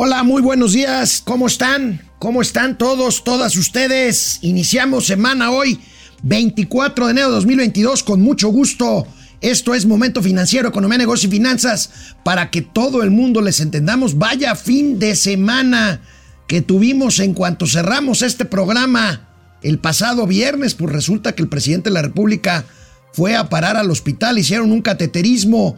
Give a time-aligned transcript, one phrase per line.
[0.00, 1.20] Hola, muy buenos días.
[1.24, 2.02] ¿Cómo están?
[2.20, 4.38] ¿Cómo están todos, todas ustedes?
[4.42, 5.80] Iniciamos semana hoy,
[6.22, 9.08] 24 de enero de 2022, con mucho gusto.
[9.40, 14.18] Esto es Momento Financiero, Economía, Negocio y Finanzas, para que todo el mundo les entendamos.
[14.18, 16.00] Vaya fin de semana
[16.46, 19.28] que tuvimos en cuanto cerramos este programa
[19.64, 22.66] el pasado viernes, pues resulta que el presidente de la República
[23.12, 25.76] fue a parar al hospital, hicieron un cateterismo,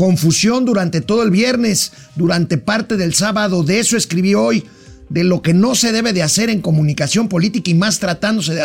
[0.00, 4.64] confusión durante todo el viernes, durante parte del sábado, de eso escribí hoy,
[5.10, 8.64] de lo que no se debe de hacer en comunicación política y más tratándose de,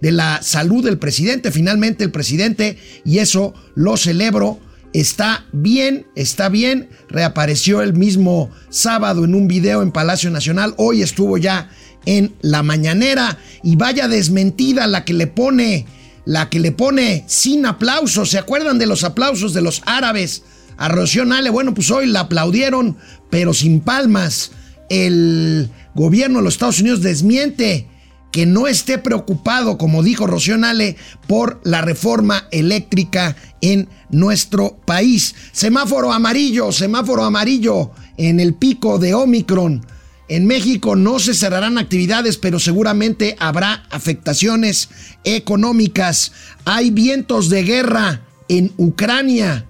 [0.00, 1.50] de la salud del presidente.
[1.50, 4.60] Finalmente el presidente, y eso lo celebro,
[4.92, 11.02] está bien, está bien, reapareció el mismo sábado en un video en Palacio Nacional, hoy
[11.02, 11.68] estuvo ya
[12.04, 13.38] en la mañanera.
[13.64, 15.84] Y vaya desmentida la que le pone,
[16.26, 20.44] la que le pone sin aplausos, ¿se acuerdan de los aplausos de los árabes?
[20.76, 22.96] A Rocío Nale, bueno, pues hoy la aplaudieron,
[23.30, 24.52] pero sin palmas.
[24.88, 27.88] El gobierno de los Estados Unidos desmiente
[28.30, 30.96] que no esté preocupado, como dijo Rocío Nale,
[31.26, 35.34] por la reforma eléctrica en nuestro país.
[35.52, 39.86] Semáforo amarillo, semáforo amarillo en el pico de Omicron.
[40.28, 44.90] En México no se cerrarán actividades, pero seguramente habrá afectaciones
[45.24, 46.32] económicas.
[46.64, 49.66] Hay vientos de guerra en Ucrania.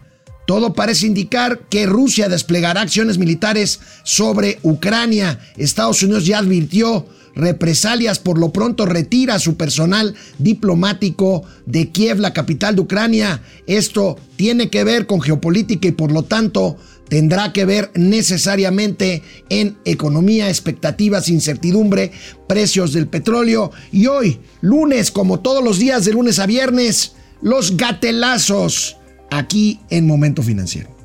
[0.46, 5.40] Todo parece indicar que Rusia desplegará acciones militares sobre Ucrania.
[5.56, 12.18] Estados Unidos ya advirtió represalias, por lo pronto retira a su personal diplomático de Kiev,
[12.20, 13.42] la capital de Ucrania.
[13.66, 16.76] Esto tiene que ver con geopolítica y por lo tanto
[17.08, 22.12] tendrá que ver necesariamente en economía, expectativas, incertidumbre,
[22.46, 23.70] precios del petróleo.
[23.92, 28.96] Y hoy, lunes, como todos los días de lunes a viernes, los gatelazos
[29.30, 30.96] aquí en Momento Financiero.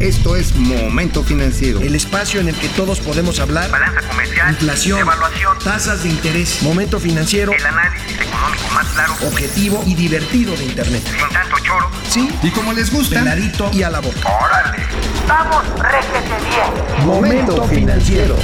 [0.00, 1.78] Esto es Momento Financiero.
[1.80, 3.70] El espacio en el que todos podemos hablar.
[3.70, 4.50] Balanza comercial.
[4.50, 5.00] Inflación.
[5.00, 5.58] Evaluación.
[5.62, 6.62] Tasas de interés.
[6.62, 7.52] Momento Financiero.
[7.52, 9.12] El análisis económico más claro.
[9.26, 11.02] Objetivo y divertido de Internet.
[11.04, 11.90] Sin tanto choro.
[12.08, 12.30] Sí.
[12.42, 13.18] Y como les gusta.
[13.18, 14.26] Peladito y a la boca.
[14.42, 14.78] Órale.
[15.28, 17.06] Vamos, réjete bien.
[17.06, 18.36] Momento Financiero.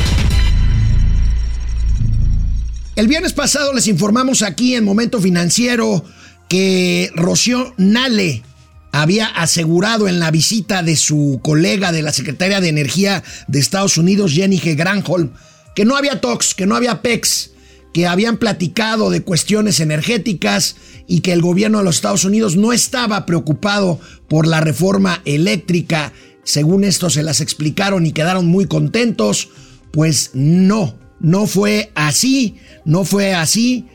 [2.97, 6.05] El viernes pasado les informamos aquí en Momento Financiero
[6.49, 8.43] que Rocío Nale
[9.03, 13.99] había asegurado en la visita de su colega de la Secretaría de Energía de Estados
[13.99, 14.75] Unidos, Jenny G.
[14.75, 15.33] Granholm,
[15.75, 17.51] que no había TOX, que no había PEX,
[17.93, 20.77] que habían platicado de cuestiones energéticas
[21.07, 26.15] y que el gobierno de los Estados Unidos no estaba preocupado por la reforma eléctrica.
[26.43, 29.51] Según esto se las explicaron y quedaron muy contentos.
[29.93, 33.87] Pues no, no fue así, no fue así.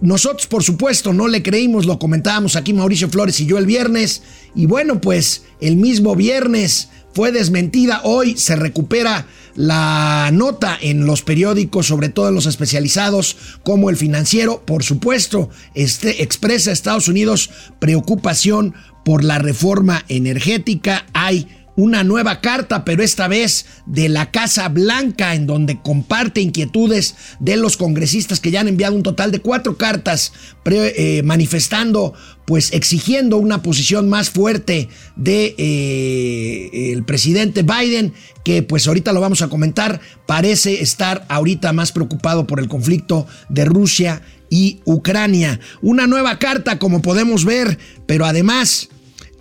[0.00, 4.22] Nosotros, por supuesto, no le creímos, lo comentábamos aquí Mauricio Flores y yo el viernes.
[4.54, 8.00] Y bueno, pues el mismo viernes fue desmentida.
[8.04, 13.96] Hoy se recupera la nota en los periódicos, sobre todo en los especializados, como el
[13.96, 14.62] financiero.
[14.64, 18.74] Por supuesto, este expresa Estados Unidos preocupación
[19.04, 21.06] por la reforma energética.
[21.12, 27.14] Hay una nueva carta, pero esta vez de la Casa Blanca, en donde comparte inquietudes
[27.40, 30.32] de los congresistas que ya han enviado un total de cuatro cartas
[30.66, 32.14] eh, manifestando,
[32.44, 38.12] pues exigiendo una posición más fuerte de eh, el presidente Biden,
[38.44, 43.26] que pues ahorita lo vamos a comentar, parece estar ahorita más preocupado por el conflicto
[43.48, 45.58] de Rusia y Ucrania.
[45.82, 48.88] Una nueva carta, como podemos ver, pero además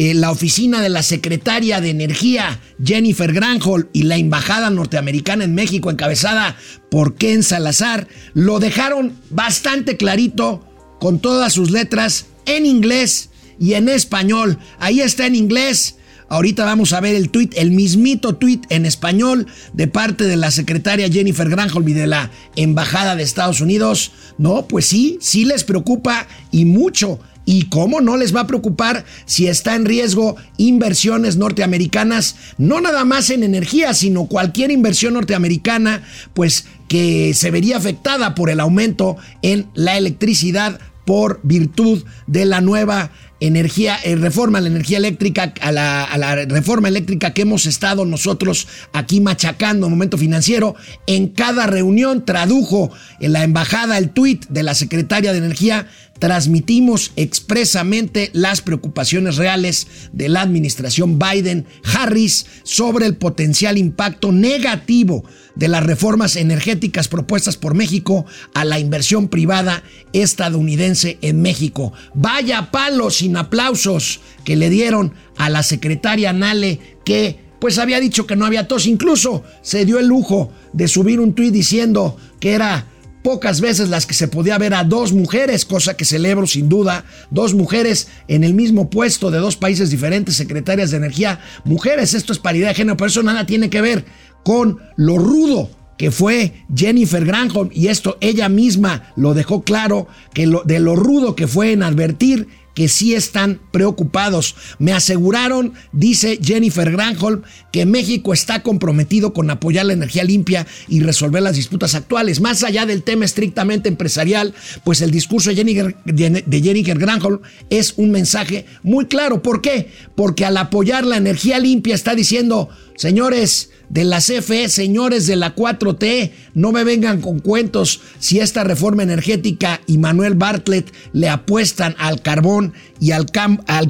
[0.03, 5.55] eh, la oficina de la secretaria de Energía, Jennifer Granholm, y la embajada norteamericana en
[5.55, 6.57] México, encabezada
[6.91, 10.67] por Ken Salazar, lo dejaron bastante clarito,
[10.99, 14.59] con todas sus letras, en inglés y en español.
[14.77, 15.95] Ahí está en inglés.
[16.27, 20.51] Ahorita vamos a ver el tweet, el mismito tweet en español de parte de la
[20.51, 24.11] secretaria Jennifer Granholm y de la embajada de Estados Unidos.
[24.37, 29.05] No, pues sí, sí les preocupa y mucho ¿Y cómo no les va a preocupar
[29.25, 36.03] si está en riesgo inversiones norteamericanas, no nada más en energía, sino cualquier inversión norteamericana,
[36.33, 42.61] pues que se vería afectada por el aumento en la electricidad por virtud de la
[42.61, 43.11] nueva
[43.47, 48.05] energía, eh, reforma la energía eléctrica, a la, a la, reforma eléctrica que hemos estado
[48.05, 50.75] nosotros aquí machacando en momento financiero.
[51.07, 55.87] En cada reunión tradujo en la embajada el tuit de la secretaria de Energía
[56.19, 65.25] transmitimos expresamente las preocupaciones reales de la administración Biden-Harris sobre el potencial impacto negativo
[65.55, 71.93] de las reformas energéticas propuestas por México a la inversión privada estadounidense en México.
[72.13, 78.27] Vaya palo sin aplausos que le dieron a la secretaria Nale que pues había dicho
[78.27, 78.87] que no había tos.
[78.87, 82.87] Incluso se dio el lujo de subir un tuit diciendo que era
[83.23, 87.05] pocas veces las que se podía ver a dos mujeres, cosa que celebro sin duda,
[87.31, 92.33] dos mujeres en el mismo puesto de dos países diferentes, secretarias de energía, mujeres, esto
[92.33, 94.05] es paridad de género, pero eso nada tiene que ver
[94.43, 100.45] con lo rudo que fue Jennifer Granholm, y esto ella misma lo dejó claro, que
[100.47, 104.55] lo, de lo rudo que fue en advertir que sí están preocupados.
[104.79, 111.01] Me aseguraron, dice Jennifer Granholm, que México está comprometido con apoyar la energía limpia y
[111.01, 112.41] resolver las disputas actuales.
[112.41, 114.53] Más allá del tema estrictamente empresarial,
[114.83, 117.39] pues el discurso de Jennifer, de Jennifer Granholm
[117.69, 119.41] es un mensaje muy claro.
[119.41, 119.91] ¿Por qué?
[120.15, 125.55] Porque al apoyar la energía limpia está diciendo, señores, de la CFE, señores de la
[125.55, 131.95] 4T, no me vengan con cuentos si esta reforma energética y Manuel Bartlett le apuestan
[131.99, 133.27] al carbón y al,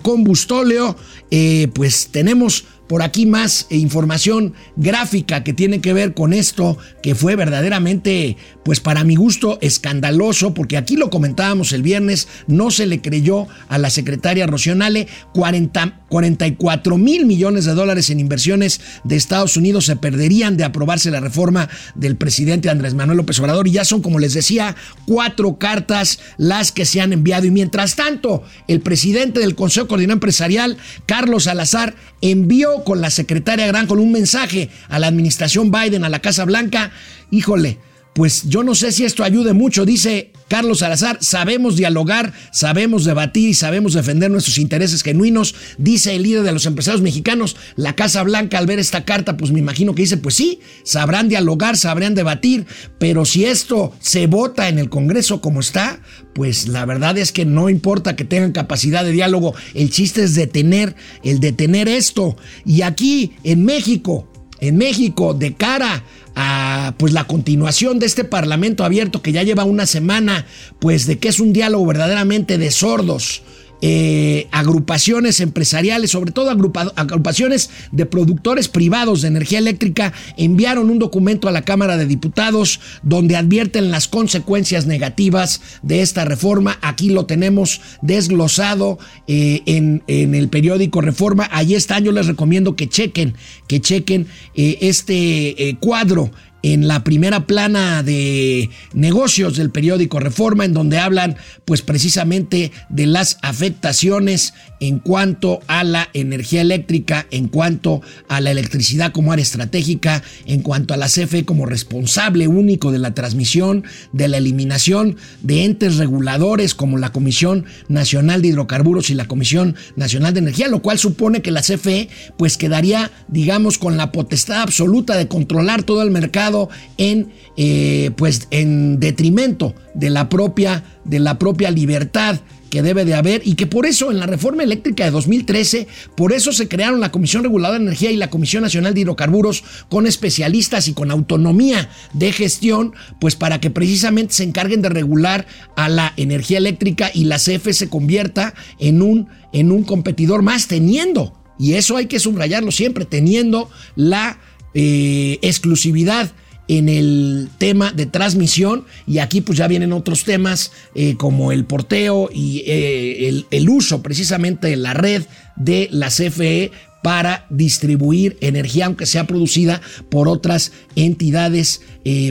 [0.01, 0.97] combustóleo,
[1.31, 7.15] eh, pues tenemos por aquí más información gráfica que tiene que ver con esto, que
[7.15, 12.85] fue verdaderamente, pues para mi gusto, escandaloso, porque aquí lo comentábamos el viernes, no se
[12.85, 19.15] le creyó a la secretaria Rocionale, 40, 44 mil millones de dólares en inversiones de
[19.15, 23.71] Estados Unidos se perderían de aprobarse la reforma del presidente Andrés Manuel López Obrador, y
[23.71, 24.75] ya son, como les decía,
[25.07, 30.17] cuatro cartas las que se han enviado, y mientras tanto, el presidente del Consejo Coordinador
[30.17, 36.03] Empresarial, Carlos Salazar, envió con la secretaria Gran con un mensaje a la administración Biden,
[36.03, 36.91] a la Casa Blanca.
[37.31, 37.79] Híjole,
[38.13, 43.49] pues yo no sé si esto ayude mucho, dice Carlos Salazar, sabemos dialogar, sabemos debatir
[43.49, 47.55] y sabemos defender nuestros intereses genuinos, dice el líder de los empresarios mexicanos.
[47.75, 51.27] La Casa Blanca al ver esta carta, pues me imagino que dice, pues sí, sabrán
[51.27, 52.67] dialogar, sabrán debatir,
[52.99, 55.99] pero si esto se vota en el Congreso como está,
[56.35, 60.35] pues la verdad es que no importa que tengan capacidad de diálogo, el chiste es
[60.35, 62.37] detener, el detener esto.
[62.63, 66.03] Y aquí en México, en México, de cara
[66.35, 70.45] a pues la continuación de este parlamento abierto que ya lleva una semana,
[70.79, 73.43] pues de que es un diálogo verdaderamente de sordos
[73.85, 81.49] eh, agrupaciones empresariales, sobre todo agrupaciones de productores privados de energía eléctrica, enviaron un documento
[81.49, 86.79] a la Cámara de Diputados donde advierten las consecuencias negativas de esta reforma.
[86.81, 91.49] Aquí lo tenemos desglosado eh, en, el periódico Reforma.
[91.51, 93.35] Allí están, yo les recomiendo que chequen,
[93.67, 96.31] que chequen eh, este cuadro
[96.63, 103.05] en la primera plana de negocios del periódico Reforma, en donde hablan pues precisamente de
[103.05, 109.43] las afectaciones en cuanto a la energía eléctrica, en cuanto a la electricidad como área
[109.43, 113.83] estratégica, en cuanto a la CFE como responsable único de la transmisión,
[114.13, 119.75] de la eliminación de entes reguladores como la Comisión Nacional de Hidrocarburos y la Comisión
[119.97, 124.61] Nacional de Energía, lo cual supone que la CFE pues quedaría, digamos, con la potestad
[124.61, 126.52] absoluta de controlar todo el mercado
[126.97, 132.39] en, eh, pues, en detrimento de la, propia, de la propia libertad
[132.73, 136.33] que debe de haber y que por eso en la reforma eléctrica de 2013, por
[136.33, 140.07] eso se crearon la Comisión Reguladora de Energía y la Comisión Nacional de Hidrocarburos con
[140.07, 145.45] especialistas y con autonomía de gestión, pues para que precisamente se encarguen de regular
[145.75, 150.67] a la energía eléctrica y la CFE se convierta en un, en un competidor más,
[150.67, 154.39] teniendo, y eso hay que subrayarlo siempre, teniendo la
[154.73, 156.31] eh, exclusividad
[156.67, 161.65] en el tema de transmisión y aquí pues ya vienen otros temas eh, como el
[161.65, 165.23] porteo y eh, el, uso precisamente de la red
[165.55, 166.71] de la CFE
[167.03, 171.81] para distribuir energía aunque sea producida por otras entidades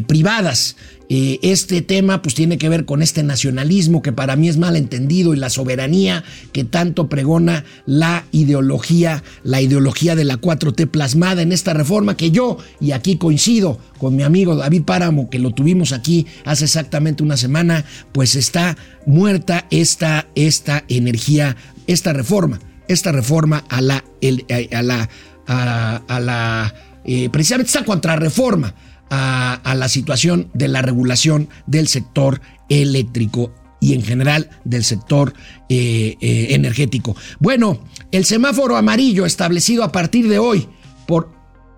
[0.06, 0.76] privadas.
[1.08, 4.76] Eh, este tema pues tiene que ver con este nacionalismo que para mí es mal
[4.76, 11.42] entendido y la soberanía que tanto pregona la ideología, la ideología de la 4T plasmada
[11.42, 15.50] en esta reforma que yo, y aquí coincido con mi amigo David Páramo, que lo
[15.50, 21.56] tuvimos aquí hace exactamente una semana, pues está muerta esta, esta energía,
[21.86, 24.04] esta reforma, esta reforma a la,
[24.72, 25.08] a la,
[25.46, 28.74] a, la eh, precisamente esta contrarreforma
[29.10, 35.34] a, la situación de la regulación del sector eléctrico y en general del sector
[35.68, 37.16] eh, eh, energético.
[37.38, 40.68] Bueno, el semáforo amarillo establecido a partir de hoy
[41.06, 41.30] por,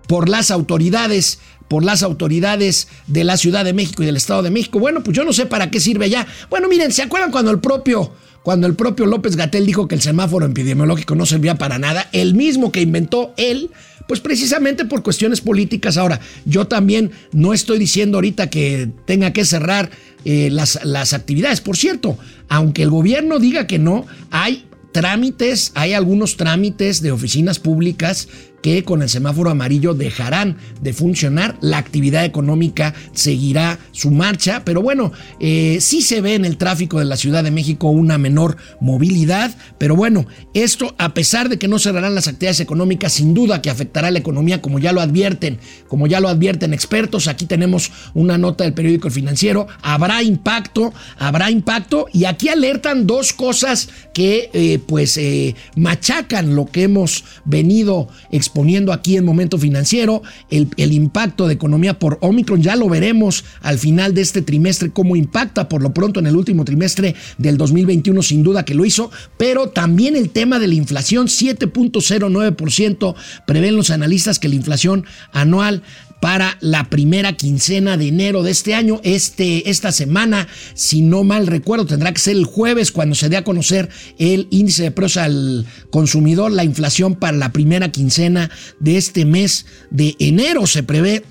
[0.07, 4.51] por las autoridades por las autoridades de la Ciudad de México y del Estado de
[4.51, 4.79] México.
[4.79, 6.27] Bueno, pues yo no sé para qué sirve ya.
[6.49, 8.11] Bueno, miren, ¿se acuerdan cuando el propio
[8.45, 12.35] cuando el propio López Gatel dijo que el semáforo epidemiológico no servía para nada, el
[12.35, 13.71] mismo que inventó él,
[14.07, 15.97] pues precisamente por cuestiones políticas.
[15.97, 19.89] Ahora, yo también no estoy diciendo ahorita que tenga que cerrar
[20.23, 21.61] eh, las, las actividades.
[21.61, 22.17] Por cierto,
[22.49, 28.29] aunque el gobierno diga que no, hay trámites, hay algunos trámites de oficinas públicas
[28.65, 34.81] que con el semáforo amarillo dejarán de funcionar, la actividad económica seguirá su marcha, pero
[34.81, 38.57] bueno, eh, sí se ve en el tráfico de la Ciudad de México una menor
[38.81, 43.61] movilidad, pero bueno, esto a pesar de que no cerrarán las actividades económicas, sin duda
[43.61, 47.45] que afectará a la economía, como ya lo advierten, como ya lo advierten expertos, aquí
[47.45, 53.31] tenemos una nota del periódico El Financiero, habrá impacto, habrá impacto, y aquí alertan dos
[53.31, 58.07] cosas que eh, pues eh, machacan lo que hemos venido
[58.55, 63.43] exponiendo aquí en Momento Financiero, el, el impacto de economía por Omicron, ya lo veremos
[63.61, 67.57] al final de este trimestre cómo impacta, por lo pronto en el último trimestre del
[67.57, 73.75] 2021 sin duda que lo hizo, pero también el tema de la inflación, 7.09%, prevén
[73.75, 75.83] los analistas que la inflación anual
[76.19, 78.99] para la primera quincena de enero de este año.
[79.03, 83.37] Este, esta semana, si no mal recuerdo, tendrá que ser el jueves cuando se dé
[83.37, 88.97] a conocer el índice de precios al consumidor, la inflación para la primera quincena de
[88.97, 90.67] este mes de enero.
[90.67, 91.23] Se prevé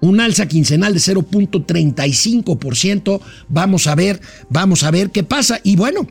[0.00, 3.20] un alza quincenal de 0.35%.
[3.48, 5.60] Vamos a ver, vamos a ver qué pasa.
[5.62, 6.06] Y bueno,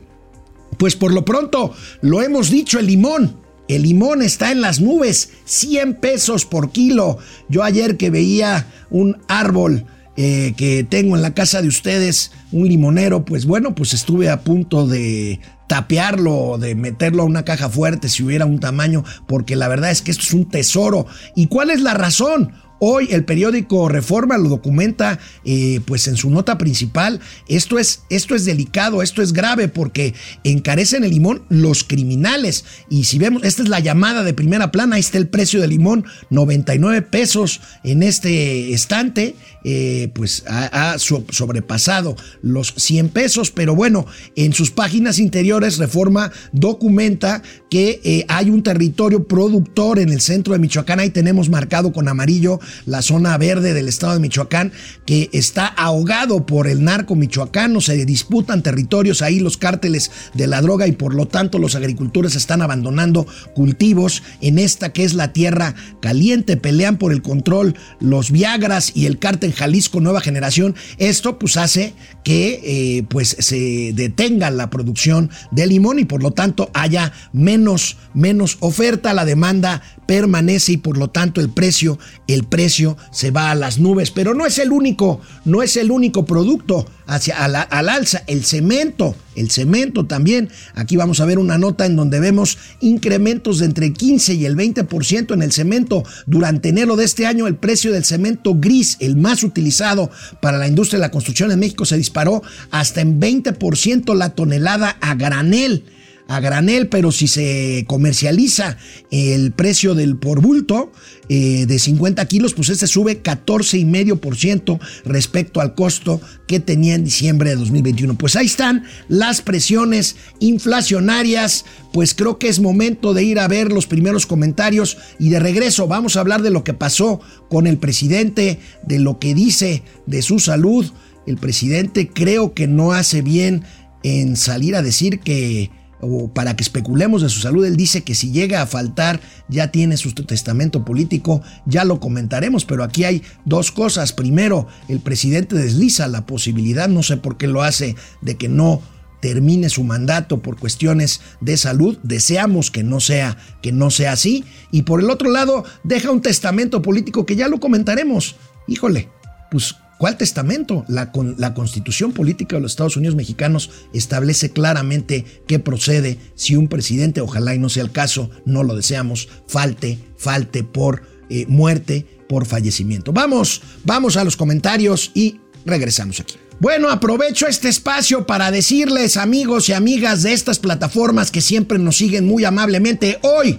[0.78, 3.43] pues por lo pronto, lo hemos dicho, el limón.
[3.68, 7.18] El limón está en las nubes, 100 pesos por kilo.
[7.48, 12.68] Yo ayer que veía un árbol eh, que tengo en la casa de ustedes, un
[12.68, 18.08] limonero, pues bueno, pues estuve a punto de tapearlo, de meterlo a una caja fuerte
[18.08, 21.06] si hubiera un tamaño, porque la verdad es que esto es un tesoro.
[21.34, 22.52] ¿Y cuál es la razón?
[22.80, 27.20] Hoy el periódico Reforma lo documenta eh, pues en su nota principal.
[27.48, 32.64] Esto es, esto es delicado, esto es grave porque encarecen el limón los criminales.
[32.90, 35.70] Y si vemos, esta es la llamada de primera plana, ahí está el precio del
[35.70, 43.50] limón, 99 pesos en este estante, eh, pues ha, sobrepasado los 100 pesos.
[43.50, 44.06] Pero bueno,
[44.36, 50.52] en sus páginas interiores Reforma documenta que eh, hay un territorio productor en el centro
[50.52, 54.72] de Michoacán, ahí tenemos marcado con amarillo la zona verde del estado de Michoacán,
[55.06, 60.60] que está ahogado por el narco michoacano, se disputan territorios ahí los cárteles de la
[60.60, 65.32] droga y por lo tanto los agricultores están abandonando cultivos en esta que es la
[65.32, 70.74] tierra caliente, pelean por el control los Viagras y el cártel Jalisco Nueva Generación.
[70.98, 71.94] Esto pues hace
[72.24, 77.96] que eh, pues se detenga la producción de limón y por lo tanto haya menos,
[78.14, 83.50] menos oferta, la demanda permanece y por lo tanto el precio, el precio se va
[83.50, 84.10] a las nubes.
[84.10, 88.24] Pero no es el único, no es el único producto hacia al, alza.
[88.26, 90.48] El cemento, el cemento también.
[90.74, 94.56] Aquí vamos a ver una nota en donde vemos incrementos de entre 15 y el
[94.56, 96.04] 20% en el cemento.
[96.26, 100.10] Durante enero de este año el precio del cemento gris, el más utilizado
[100.40, 104.96] para la industria de la construcción en México, se disparó hasta en 20% la tonelada
[105.00, 105.84] a granel
[106.26, 108.78] a granel, pero si se comercializa
[109.10, 110.90] el precio del por bulto
[111.28, 117.50] eh, de 50 kilos, pues este sube 14,5% respecto al costo que tenía en diciembre
[117.50, 118.16] de 2021.
[118.16, 123.70] Pues ahí están las presiones inflacionarias, pues creo que es momento de ir a ver
[123.70, 127.76] los primeros comentarios y de regreso vamos a hablar de lo que pasó con el
[127.76, 130.90] presidente, de lo que dice de su salud.
[131.26, 133.64] El presidente creo que no hace bien
[134.02, 135.70] en salir a decir que
[136.04, 139.70] o para que especulemos de su salud, él dice que si llega a faltar ya
[139.70, 144.12] tiene su testamento político, ya lo comentaremos, pero aquí hay dos cosas.
[144.12, 148.82] Primero, el presidente desliza la posibilidad, no sé por qué lo hace, de que no
[149.20, 154.44] termine su mandato por cuestiones de salud, deseamos que no sea que no sea así
[154.70, 158.36] y por el otro lado deja un testamento político que ya lo comentaremos.
[158.66, 159.08] Híjole,
[159.50, 160.84] pues ¿Cuál testamento?
[160.88, 166.68] La, la, constitución política de los Estados Unidos mexicanos establece claramente qué procede si un
[166.68, 172.06] presidente, ojalá y no sea el caso, no lo deseamos, falte, falte por eh, muerte,
[172.28, 173.12] por fallecimiento.
[173.12, 176.34] Vamos, vamos a los comentarios y regresamos aquí.
[176.60, 181.96] Bueno, aprovecho este espacio para decirles, amigos y amigas de estas plataformas que siempre nos
[181.96, 183.58] siguen muy amablemente, hoy,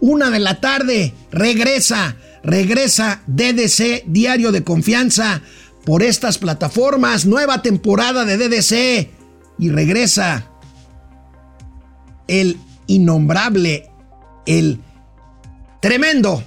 [0.00, 5.42] una de la tarde, regresa, regresa DDC, Diario de Confianza
[5.84, 7.26] por estas plataformas.
[7.26, 9.10] Nueva temporada de DDC.
[9.58, 10.50] Y regresa
[12.26, 13.90] el innombrable,
[14.46, 14.80] el
[15.80, 16.42] tremendo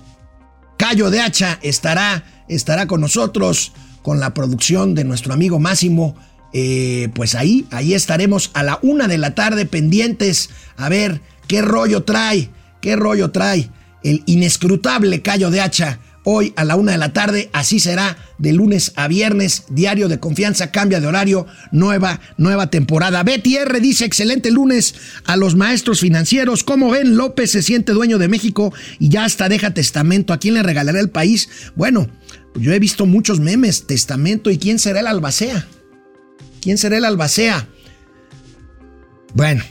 [0.77, 6.15] Cayo de Hacha estará, estará con nosotros con la producción de nuestro amigo Máximo.
[6.53, 11.61] Eh, pues ahí, ahí estaremos a la una de la tarde pendientes a ver qué
[11.61, 12.49] rollo trae,
[12.81, 13.69] qué rollo trae
[14.03, 17.49] el inescrutable Cayo de Hacha hoy a la una de la tarde.
[17.53, 19.63] Así será de lunes a viernes.
[19.69, 23.23] Diario de confianza, cambia de horario, nueva, nueva temporada.
[23.23, 26.63] Betty R dice: excelente lunes a los maestros financieros.
[26.63, 30.33] Como ven, López se siente dueño de México y ya hasta deja testamento.
[30.33, 31.47] ¿A quién le regalará el país?
[31.75, 32.09] Bueno,
[32.55, 34.49] yo he visto muchos memes, testamento.
[34.49, 35.67] ¿Y quién será el albacea?
[36.61, 37.67] ¿Quién será el albacea?
[39.33, 39.63] Bueno,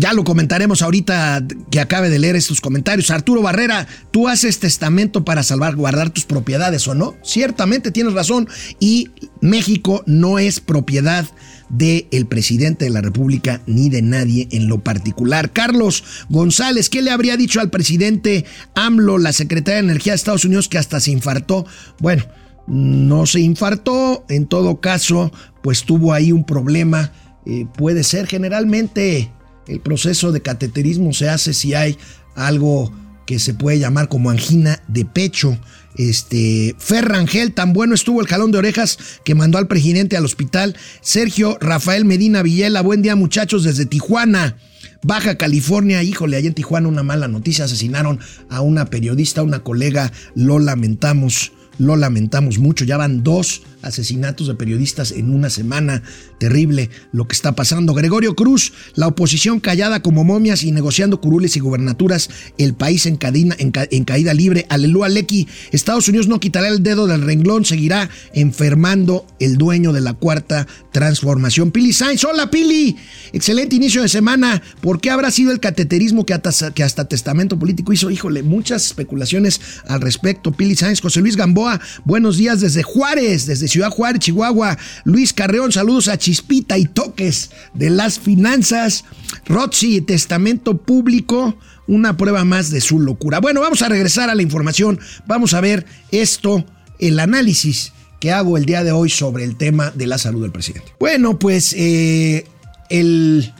[0.00, 3.10] ya lo comentaremos ahorita que acabe de leer estos comentarios.
[3.10, 7.16] Arturo Barrera, ¿tú haces testamento para salvaguardar tus propiedades o no?
[7.22, 8.48] Ciertamente tienes razón.
[8.78, 9.10] Y
[9.42, 11.26] México no es propiedad
[11.68, 15.52] del presidente de la República ni de nadie en lo particular.
[15.52, 20.46] Carlos González, ¿qué le habría dicho al presidente AMLO, la secretaria de Energía de Estados
[20.46, 21.66] Unidos, que hasta se infartó?
[21.98, 22.24] Bueno,
[22.66, 25.30] no se infartó, en todo caso,
[25.62, 27.12] pues tuvo ahí un problema.
[27.44, 29.30] Eh, puede ser generalmente
[29.70, 31.96] el proceso de cateterismo se hace si hay
[32.34, 32.92] algo
[33.26, 35.56] que se puede llamar como angina de pecho.
[35.96, 40.76] Este, Ferrangel, tan bueno estuvo el jalón de orejas que mandó al presidente al hospital.
[41.00, 44.56] Sergio Rafael Medina Villela, buen día muchachos desde Tijuana.
[45.02, 48.18] Baja California, híjole, allá en Tijuana una mala noticia, asesinaron
[48.50, 54.54] a una periodista, una colega, lo lamentamos, lo lamentamos mucho, ya van dos asesinatos de
[54.54, 56.02] periodistas en una semana.
[56.38, 57.94] Terrible lo que está pasando.
[57.94, 63.16] Gregorio Cruz, la oposición callada como momias y negociando curules y gubernaturas, el país en,
[63.16, 64.66] caída libre.
[64.68, 70.00] Aleluya Lecky, Estados Unidos no quitará el dedo del renglón, seguirá enfermando el dueño de
[70.00, 71.70] la cuarta transformación.
[71.70, 72.96] Pili Sainz, hola Pili,
[73.32, 74.62] excelente inicio de semana.
[74.80, 78.10] ¿Por qué habrá sido el cateterismo que hasta, que hasta testamento político hizo?
[78.10, 80.52] Híjole, muchas especulaciones al respecto.
[80.52, 84.76] Pili Sainz, José Luis Gamboa, buenos días desde Juárez, desde Ciudad Juárez, Chihuahua.
[85.04, 89.04] Luis Carreón, saludos a Chispita y Toques de las Finanzas.
[89.46, 93.40] Rotzi, Testamento Público, una prueba más de su locura.
[93.40, 95.00] Bueno, vamos a regresar a la información.
[95.26, 96.64] Vamos a ver esto,
[96.98, 100.52] el análisis que hago el día de hoy sobre el tema de la salud del
[100.52, 100.92] presidente.
[100.98, 102.44] Bueno, pues eh,
[102.90, 103.52] el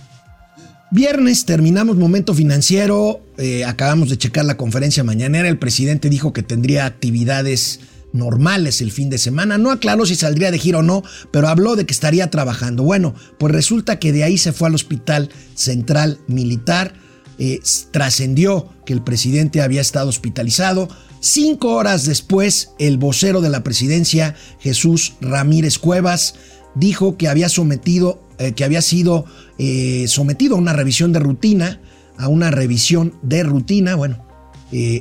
[0.93, 6.43] Viernes terminamos momento financiero, eh, acabamos de checar la conferencia mañanera, el presidente dijo que
[6.43, 7.79] tendría actividades
[8.13, 9.59] normales el fin de semana.
[9.59, 12.83] No aclaró si saldría de giro o no, pero habló de que estaría trabajando.
[12.83, 16.95] Bueno, pues resulta que de ahí se fue al Hospital Central Militar.
[17.43, 20.89] Eh, trascendió que el presidente había estado hospitalizado.
[21.21, 26.35] Cinco horas después, el vocero de la presidencia, Jesús Ramírez Cuevas,
[26.75, 29.25] dijo que había sometido, eh, que había sido
[29.59, 31.81] eh, sometido a una revisión de rutina,
[32.19, 33.95] a una revisión de rutina.
[33.95, 34.27] Bueno,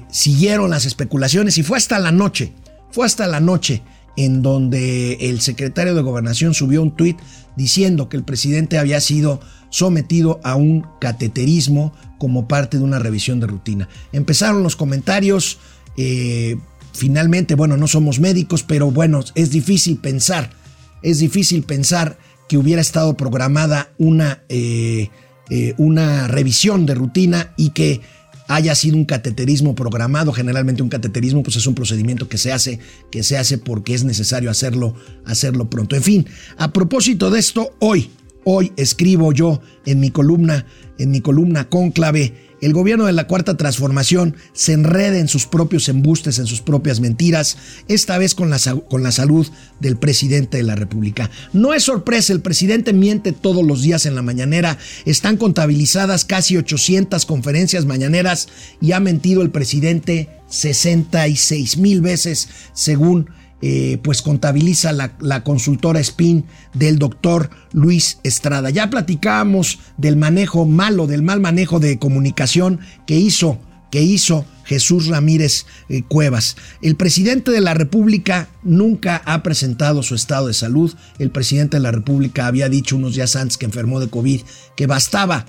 [0.09, 2.53] siguieron las especulaciones y fue hasta la noche
[2.91, 3.81] fue hasta la noche
[4.17, 7.17] en donde el secretario de Gobernación subió un tuit
[7.55, 13.39] diciendo que el presidente había sido sometido a un cateterismo como parte de una revisión
[13.39, 13.87] de rutina.
[14.11, 15.59] Empezaron los comentarios,
[15.97, 16.57] eh,
[16.93, 20.49] finalmente, bueno, no somos médicos, pero bueno, es difícil pensar,
[21.01, 22.17] es difícil pensar
[22.49, 25.09] que hubiera estado programada una, eh,
[25.49, 28.01] eh, una revisión de rutina y que
[28.49, 30.33] haya sido un cateterismo programado.
[30.33, 32.79] Generalmente un cateterismo pues es un procedimiento que se hace,
[33.11, 35.95] que se hace porque es necesario hacerlo, hacerlo pronto.
[35.95, 36.25] En fin,
[36.57, 38.09] a propósito de esto, hoy,
[38.43, 40.65] hoy escribo yo en mi columna,
[40.97, 45.89] en mi columna cónclave, el gobierno de la Cuarta Transformación se enreda en sus propios
[45.89, 49.47] embustes, en sus propias mentiras, esta vez con la, con la salud
[49.79, 51.29] del presidente de la República.
[51.53, 56.57] No es sorpresa, el presidente miente todos los días en la mañanera, están contabilizadas casi
[56.57, 58.47] 800 conferencias mañaneras
[58.81, 63.29] y ha mentido el presidente 66 mil veces según
[63.61, 68.69] eh, pues contabiliza la, consultora SPIN del doctor Luis Estrada.
[68.69, 73.59] Ya platicábamos del manejo malo, del mal manejo de comunicación que hizo,
[73.91, 76.55] que hizo Jesús Ramírez eh, Cuevas.
[76.81, 80.93] El presidente de la República nunca ha presentado su estado de salud.
[81.17, 84.41] El presidente de la República había dicho unos días antes que enfermó de COVID
[84.77, 85.45] que bastaba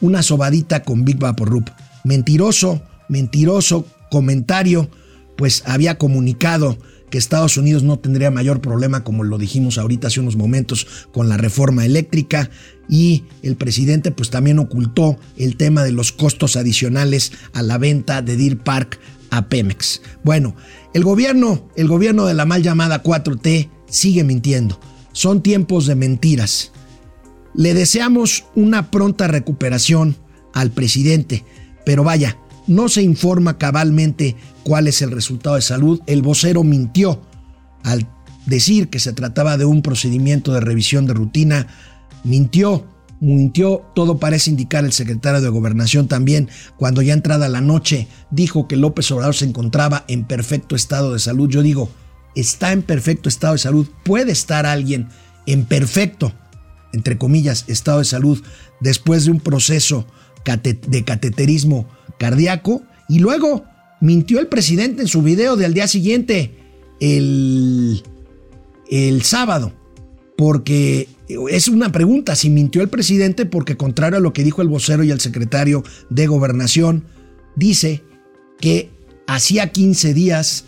[0.00, 1.68] una sobadita con Big Vaporrup.
[2.04, 4.88] Mentiroso, mentiroso comentario,
[5.36, 6.78] pues había comunicado
[7.12, 11.28] que Estados Unidos no tendría mayor problema, como lo dijimos ahorita hace unos momentos, con
[11.28, 12.48] la reforma eléctrica.
[12.88, 18.22] Y el presidente pues también ocultó el tema de los costos adicionales a la venta
[18.22, 18.98] de Deer Park
[19.28, 20.00] a Pemex.
[20.24, 20.56] Bueno,
[20.94, 24.80] el gobierno, el gobierno de la mal llamada 4T sigue mintiendo.
[25.12, 26.72] Son tiempos de mentiras.
[27.54, 30.16] Le deseamos una pronta recuperación
[30.54, 31.44] al presidente,
[31.84, 36.00] pero vaya, no se informa cabalmente cuál es el resultado de salud.
[36.06, 37.22] El vocero mintió
[37.82, 38.08] al
[38.46, 41.66] decir que se trataba de un procedimiento de revisión de rutina.
[42.24, 42.86] Mintió
[43.22, 48.66] mintió, todo parece indicar el secretario de Gobernación también, cuando ya entrada la noche dijo
[48.66, 51.48] que López Obrador se encontraba en perfecto estado de salud.
[51.48, 51.88] Yo digo,
[52.34, 53.86] está en perfecto estado de salud.
[54.04, 55.08] Puede estar alguien
[55.46, 56.32] en perfecto,
[56.92, 58.42] entre comillas, estado de salud
[58.80, 60.04] después de un proceso
[60.44, 61.86] de cateterismo
[62.18, 62.82] cardíaco.
[63.08, 63.64] Y luego
[64.02, 66.50] mintió el presidente en su video del día siguiente,
[67.00, 68.02] el,
[68.90, 69.72] el sábado,
[70.36, 74.66] porque es una pregunta si mintió el presidente, porque contrario a lo que dijo el
[74.66, 77.04] vocero y el secretario de gobernación,
[77.54, 78.02] dice
[78.60, 78.90] que
[79.28, 80.64] hacía 15 días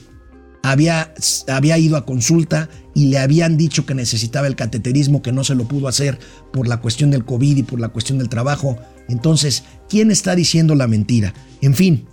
[0.62, 1.12] había,
[1.48, 5.56] había ido a consulta y le habían dicho que necesitaba el cateterismo, que no se
[5.56, 6.20] lo pudo hacer
[6.52, 8.78] por la cuestión del COVID y por la cuestión del trabajo.
[9.08, 11.34] Entonces, ¿quién está diciendo la mentira?
[11.60, 12.06] En fin,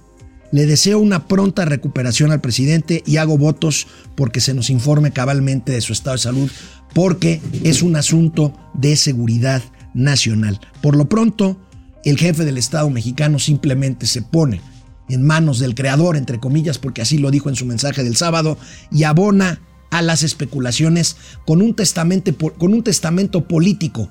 [0.51, 5.71] le deseo una pronta recuperación al presidente y hago votos porque se nos informe cabalmente
[5.71, 6.51] de su estado de salud,
[6.93, 9.61] porque es un asunto de seguridad
[9.93, 10.59] nacional.
[10.81, 11.57] Por lo pronto,
[12.03, 14.61] el jefe del Estado mexicano simplemente se pone
[15.09, 18.57] en manos del creador, entre comillas, porque así lo dijo en su mensaje del sábado,
[18.91, 24.09] y abona a las especulaciones con un testamento, con un testamento político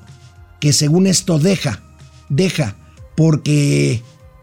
[0.61, 1.83] que según esto deja,
[2.29, 2.77] deja,
[3.17, 4.03] porque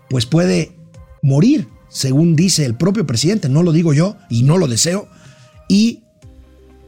[0.09, 0.75] pues puede
[1.21, 5.07] morir, según dice el propio presidente, no lo digo yo y no lo deseo,
[5.67, 6.03] y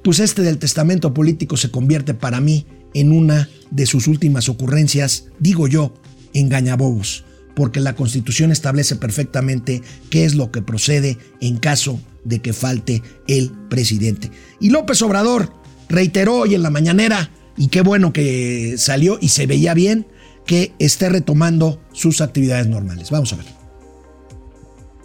[0.03, 5.25] pues este del testamento político se convierte para mí en una de sus últimas ocurrencias,
[5.39, 5.95] digo yo,
[6.33, 7.23] engañabobos
[7.55, 13.01] porque la Constitución establece perfectamente qué es lo que procede en caso de que falte
[13.27, 14.31] el presidente.
[14.61, 15.51] Y López Obrador
[15.89, 20.07] reiteró hoy en la mañanera, y qué bueno que salió y se veía bien,
[20.45, 23.09] que esté retomando sus actividades normales.
[23.09, 23.58] Vamos a ver.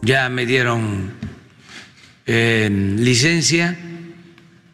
[0.05, 1.13] Ya me dieron
[2.27, 3.75] eh, licencia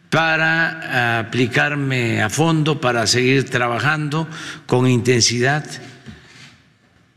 [0.09, 4.27] para aplicarme a fondo, para seguir trabajando
[4.65, 5.65] con intensidad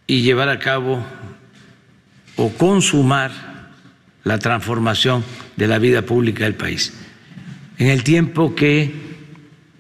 [0.07, 1.05] y llevar a cabo
[2.37, 3.33] o consumar
[4.23, 5.25] la transformación
[5.57, 6.93] de la vida pública del país.
[7.79, 8.95] En el tiempo que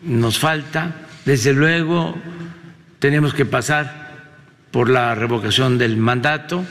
[0.02, 2.16] nos falta, desde luego,
[2.98, 4.04] tenemos que pasar
[4.72, 6.64] por la revocación del mandato,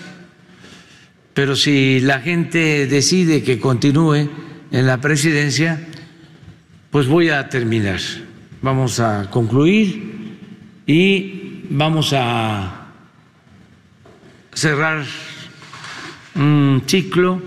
[1.33, 4.29] pero si la gente decide que continúe
[4.71, 5.87] en la presidencia,
[6.91, 7.99] pues voy a terminar.
[8.61, 10.37] Vamos a concluir
[10.85, 12.87] y vamos a
[14.53, 15.05] cerrar
[16.35, 17.41] un ciclo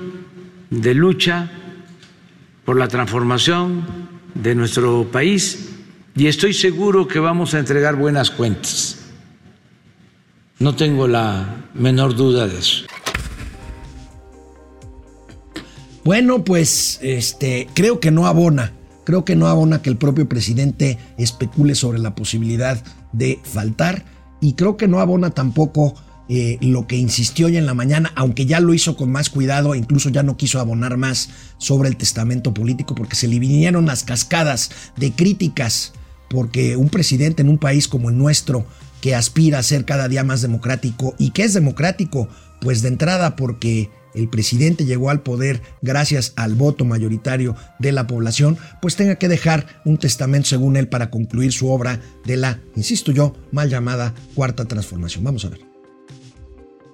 [0.71, 1.51] de lucha
[2.65, 3.85] por la transformación
[4.35, 5.71] de nuestro país
[6.17, 8.99] y estoy seguro que vamos a entregar buenas cuentas.
[10.59, 12.87] No tengo la menor duda de eso.
[16.07, 18.73] Bueno, pues este creo que no abona.
[19.03, 22.81] Creo que no abona que el propio presidente especule sobre la posibilidad
[23.13, 24.05] de faltar
[24.41, 25.97] y creo que no abona tampoco
[26.29, 29.75] eh, lo que insistió hoy en la mañana, aunque ya lo hizo con más cuidado,
[29.75, 34.05] incluso ya no quiso abonar más sobre el testamento político, porque se le vinieron las
[34.05, 35.93] cascadas de críticas,
[36.31, 38.65] porque un presidente en un país como el nuestro,
[39.01, 42.29] que aspira a ser cada día más democrático, y que es democrático,
[42.61, 48.07] pues de entrada porque el presidente llegó al poder gracias al voto mayoritario de la
[48.07, 52.59] población, pues tenga que dejar un testamento según él para concluir su obra de la,
[52.75, 55.23] insisto yo, mal llamada cuarta transformación.
[55.23, 55.61] Vamos a ver.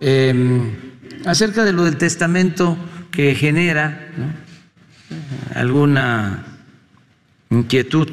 [0.00, 0.72] Em,
[1.24, 2.76] acerca de lo del testamento
[3.12, 4.08] que genera
[5.54, 6.44] alguna
[7.50, 8.08] inquietud,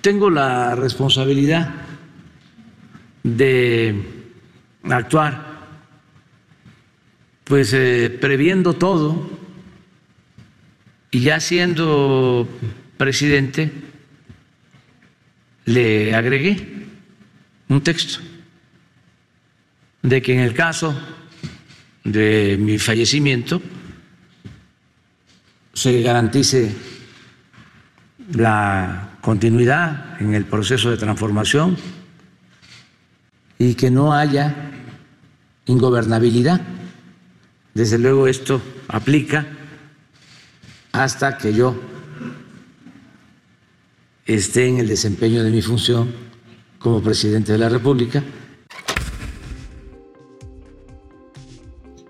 [0.00, 1.74] tengo la responsabilidad
[3.24, 4.04] de
[4.84, 5.55] actuar
[7.46, 9.30] pues eh, previendo todo
[11.12, 12.48] y ya siendo
[12.96, 13.70] presidente
[15.64, 16.88] le agregué
[17.68, 18.18] un texto
[20.02, 20.92] de que en el caso
[22.02, 23.62] de mi fallecimiento
[25.72, 26.74] se garantice
[28.32, 31.76] la continuidad en el proceso de transformación
[33.58, 34.72] y que no haya
[35.66, 36.60] ingobernabilidad.
[37.76, 39.46] Desde luego esto aplica
[40.92, 41.78] hasta que yo
[44.24, 46.10] esté en el desempeño de mi función
[46.78, 48.24] como presidente de la República.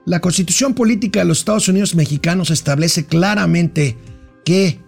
[0.05, 3.97] La constitución política de los Estados Unidos mexicanos establece claramente
[4.45, 4.79] que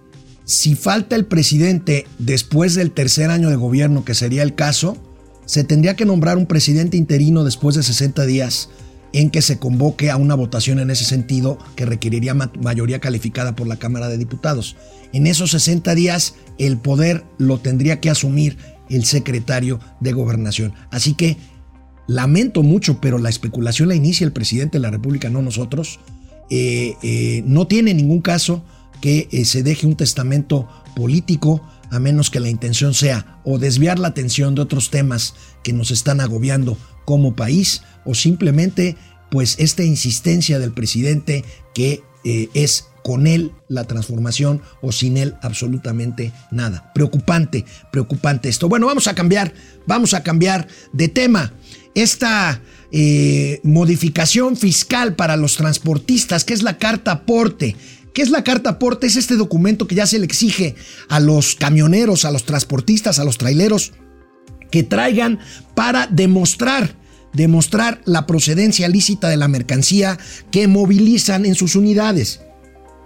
[0.45, 4.97] si falta el presidente después del tercer año de gobierno, que sería el caso,
[5.45, 8.71] se tendría que nombrar un presidente interino después de 60 días
[9.13, 13.67] en que se convoque a una votación en ese sentido que requeriría mayoría calificada por
[13.67, 14.77] la Cámara de Diputados.
[15.13, 18.59] En esos 60 días el poder lo tendría que asumir
[18.91, 20.75] el secretario de gobernación.
[20.91, 21.37] Así que
[22.07, 26.01] lamento mucho, pero la especulación la inicia el presidente de la República, no nosotros.
[26.51, 28.65] Eh, eh, no tiene ningún caso
[29.01, 33.99] que eh, se deje un testamento político a menos que la intención sea o desviar
[33.99, 36.77] la atención de otros temas que nos están agobiando
[37.09, 38.95] como país o simplemente
[39.31, 41.43] pues esta insistencia del presidente
[41.73, 42.03] que
[42.53, 46.93] es con él la transformación o sin él absolutamente nada.
[46.95, 48.69] Preocupante, preocupante esto.
[48.69, 49.55] Bueno, vamos a cambiar,
[49.87, 51.55] vamos a cambiar de tema.
[51.95, 52.61] Esta
[52.93, 57.75] eh, modificación fiscal para los transportistas, que es la carta aporte,
[58.13, 59.07] ¿Qué es la carta aporte?
[59.07, 60.75] Es este documento que ya se le exige
[61.09, 63.93] a los camioneros, a los transportistas, a los traileros
[64.71, 65.39] que traigan
[65.75, 66.97] para demostrar
[67.33, 70.19] demostrar la procedencia lícita de la mercancía
[70.51, 72.41] que movilizan en sus unidades.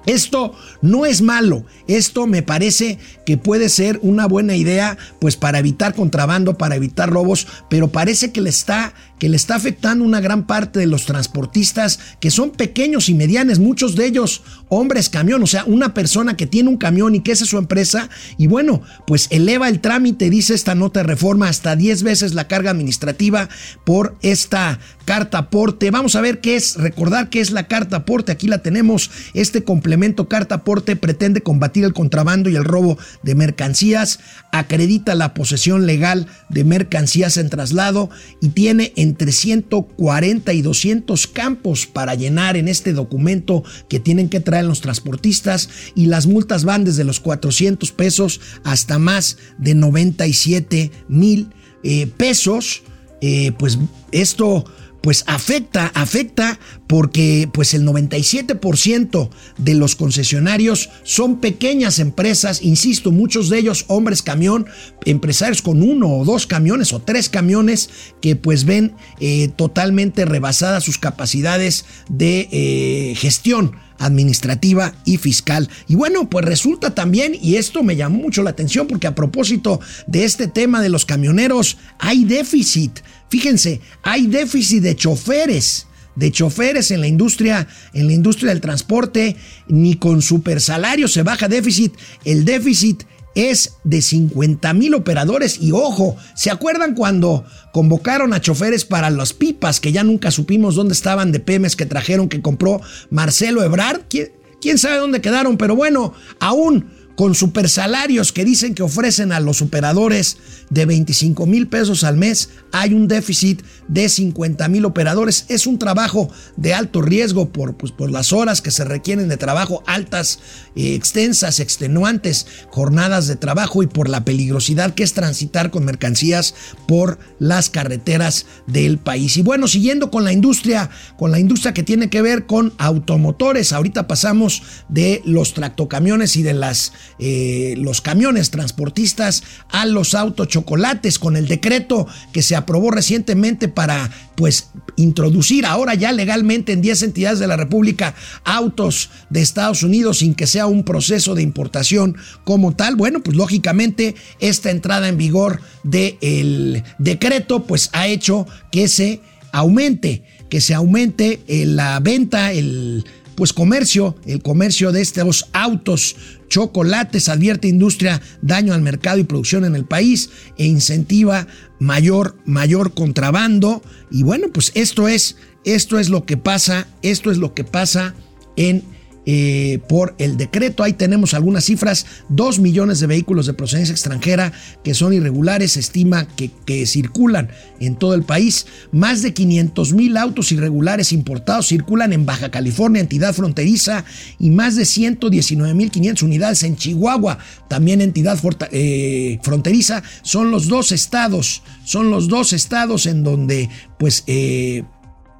[0.06, 5.58] Esto no es malo, esto me parece que puede ser una buena idea pues para
[5.58, 10.20] evitar contrabando, para evitar robos, pero parece que le está que le está afectando una
[10.20, 15.40] gran parte de los transportistas que son pequeños y medianos, muchos de ellos hombres camión,
[15.44, 18.82] o sea, una persona que tiene un camión y que es su empresa y bueno,
[19.06, 23.48] pues eleva el trámite, dice esta nota de reforma, hasta 10 veces la carga administrativa
[23.84, 25.92] por esta carta aporte.
[25.92, 29.62] Vamos a ver qué es, recordar qué es la carta aporte, aquí la tenemos, este
[29.62, 29.91] complemento
[30.28, 34.18] carta aporte pretende combatir el contrabando y el robo de mercancías,
[34.50, 41.26] acredita la posesión legal de mercancías en traslado y tiene en entre 140 y 200
[41.26, 46.64] campos para llenar en este documento que tienen que traer los transportistas y las multas
[46.64, 51.50] van desde los 400 pesos hasta más de 97 mil
[51.84, 52.82] eh, pesos.
[53.20, 53.78] Eh, pues
[54.12, 54.64] esto
[55.02, 63.48] pues afecta, afecta porque pues el 97% de los concesionarios son pequeñas empresas, insisto, muchos
[63.48, 64.66] de ellos hombres camión,
[65.04, 70.84] empresarios con uno o dos camiones o tres camiones que pues ven eh, totalmente rebasadas
[70.84, 75.68] sus capacidades de eh, gestión administrativa y fiscal.
[75.88, 79.80] Y bueno, pues resulta también, y esto me llamó mucho la atención porque a propósito
[80.06, 83.00] de este tema de los camioneros, hay déficit.
[83.32, 89.36] Fíjense, hay déficit de choferes de choferes en la industria, en la industria del transporte,
[89.68, 91.94] ni con super salario se baja déficit.
[92.26, 98.84] El déficit es de 50 mil operadores y ojo, ¿se acuerdan cuando convocaron a choferes
[98.84, 102.82] para las pipas que ya nunca supimos dónde estaban de Pemes que trajeron que compró
[103.08, 104.02] Marcelo Ebrard?
[104.10, 105.56] ¿Quién, quién sabe dónde quedaron?
[105.56, 110.38] Pero bueno, aún con supersalarios que dicen que ofrecen a los operadores
[110.70, 115.44] de 25 mil pesos al mes, hay un déficit de 50 mil operadores.
[115.48, 119.36] Es un trabajo de alto riesgo por, pues, por las horas que se requieren de
[119.36, 120.38] trabajo, altas,
[120.74, 126.54] eh, extensas, extenuantes jornadas de trabajo y por la peligrosidad que es transitar con mercancías
[126.88, 129.36] por las carreteras del país.
[129.36, 133.72] Y bueno, siguiendo con la industria, con la industria que tiene que ver con automotores,
[133.72, 140.48] ahorita pasamos de los tractocamiones y de las eh, los camiones transportistas a los autos
[140.48, 146.82] chocolates con el decreto que se aprobó recientemente para pues introducir ahora ya legalmente en
[146.82, 151.42] 10 entidades de la República autos de Estados Unidos sin que sea un proceso de
[151.42, 152.96] importación como tal.
[152.96, 159.20] Bueno, pues lógicamente esta entrada en vigor del decreto pues ha hecho que se
[159.52, 166.16] aumente, que se aumente eh, la venta, el pues comercio, el comercio de estos autos
[166.52, 171.46] chocolates, advierte industria daño al mercado y producción en el país e incentiva
[171.78, 173.82] mayor, mayor contrabando.
[174.10, 178.14] Y bueno, pues esto es, esto es lo que pasa, esto es lo que pasa
[178.56, 178.84] en
[179.24, 180.82] eh, por el decreto.
[180.82, 182.06] Ahí tenemos algunas cifras.
[182.28, 186.50] Dos millones de vehículos de procedencia extranjera que son irregulares, se estima que,
[186.86, 187.48] circulan
[187.80, 188.66] en todo el país.
[188.90, 194.04] Más de 500 mil autos irregulares importados circulan en Baja California, entidad fronteriza,
[194.38, 198.38] y más de 119 mil 500 unidades en Chihuahua, también entidad
[198.72, 200.02] eh, fronteriza.
[200.22, 204.24] Son los dos estados, son los dos estados en donde pues...
[204.26, 204.82] Eh,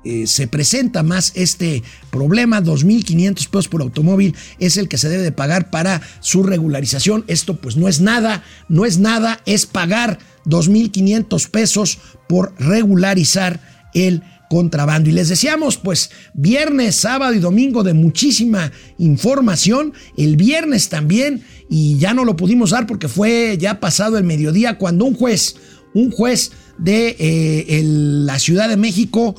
[0.05, 5.23] eh, se presenta más este problema, 2.500 pesos por automóvil es el que se debe
[5.23, 7.25] de pagar para su regularización.
[7.29, 13.61] Esto pues no es nada, no es nada, es pagar 2.500 pesos por regularizar
[13.95, 15.09] el contrabando.
[15.09, 19.95] Y les decíamos, pues, viernes, sábado y domingo de muchísima información.
[20.19, 24.77] El viernes también, y ya no lo pudimos dar porque fue ya pasado el mediodía,
[24.77, 25.57] cuando un juez,
[25.95, 29.37] un juez de eh, la Ciudad de México,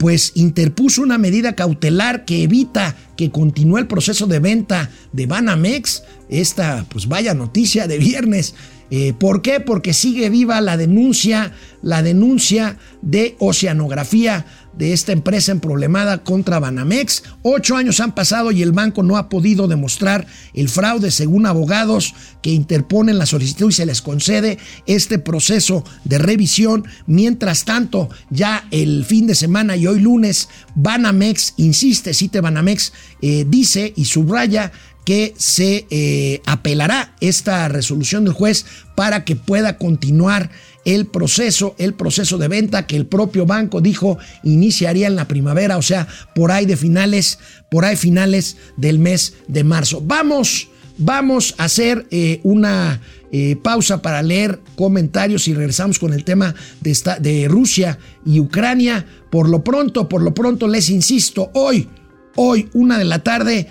[0.00, 6.04] pues interpuso una medida cautelar que evita que continúe el proceso de venta de Banamex.
[6.30, 8.54] Esta, pues vaya noticia de viernes.
[8.90, 9.60] Eh, ¿Por qué?
[9.60, 17.22] Porque sigue viva la denuncia, la denuncia de oceanografía de esta empresa emproblemada contra Banamex.
[17.42, 22.14] Ocho años han pasado y el banco no ha podido demostrar el fraude según abogados
[22.42, 26.84] que interponen la solicitud y se les concede este proceso de revisión.
[27.06, 33.44] Mientras tanto, ya el fin de semana y hoy lunes, Banamex, insiste, cite Banamex, eh,
[33.48, 34.72] dice y subraya
[35.04, 40.50] que se eh, apelará esta resolución del juez para que pueda continuar
[40.84, 45.76] el proceso, el proceso de venta que el propio banco dijo iniciaría en la primavera,
[45.76, 47.38] o sea, por ahí de finales,
[47.70, 50.00] por ahí finales del mes de marzo.
[50.04, 53.00] Vamos, vamos a hacer eh, una
[53.32, 58.40] eh, pausa para leer comentarios y regresamos con el tema de, esta, de Rusia y
[58.40, 59.06] Ucrania.
[59.30, 61.88] Por lo pronto, por lo pronto les insisto, hoy,
[62.36, 63.68] hoy, una de la tarde,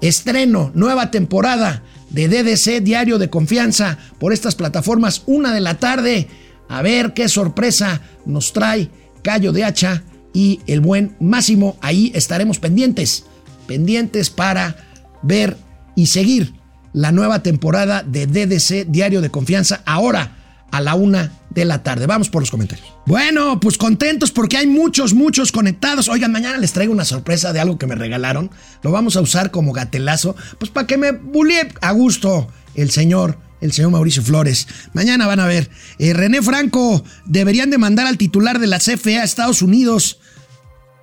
[0.00, 6.28] estreno, nueva temporada de DDC Diario de Confianza por estas plataformas, una de la tarde.
[6.68, 8.90] A ver qué sorpresa nos trae
[9.22, 10.02] Cayo de Hacha
[10.32, 11.76] y el buen Máximo.
[11.80, 13.24] Ahí estaremos pendientes,
[13.66, 14.76] pendientes para
[15.22, 15.56] ver
[15.94, 16.54] y seguir
[16.92, 20.36] la nueva temporada de DDC Diario de Confianza ahora
[20.70, 22.06] a la una de la tarde.
[22.06, 22.86] Vamos por los comentarios.
[23.06, 26.08] Bueno, pues contentos porque hay muchos, muchos conectados.
[26.08, 28.50] Oigan, mañana les traigo una sorpresa de algo que me regalaron.
[28.82, 33.38] Lo vamos a usar como gatelazo, pues para que me bulie a gusto el señor
[33.60, 34.66] el señor Mauricio Flores.
[34.92, 35.70] Mañana van a ver.
[35.98, 40.18] Eh, René Franco, deberían de mandar al titular de la CFE a Estados Unidos.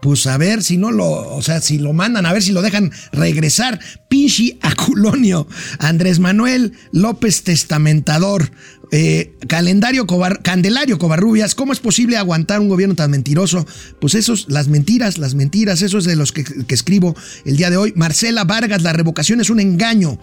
[0.02, 2.62] Pues a ver si no lo, o sea, si lo mandan, a ver si lo
[2.62, 3.80] dejan regresar.
[4.10, 5.48] Pinchi Aculonio,
[5.80, 8.52] Andrés Manuel López Testamentador,
[8.92, 10.06] eh, calendario
[10.42, 13.66] Candelario Covarrubias, ¿cómo es posible aguantar un gobierno tan mentiroso?
[14.02, 17.70] Pues esos, las mentiras, las mentiras, eso es de los que, que escribo el día
[17.70, 17.94] de hoy.
[17.96, 20.20] Marcela Vargas, la revocación es un engaño.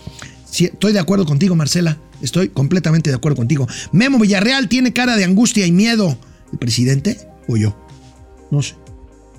[0.51, 1.99] Estoy de acuerdo contigo, Marcela.
[2.23, 3.67] Estoy completamente de acuerdo contigo.
[3.93, 6.19] Memo Villarreal tiene cara de angustia y miedo.
[6.53, 7.77] ¿El presidente o yo?
[8.51, 8.75] No sé.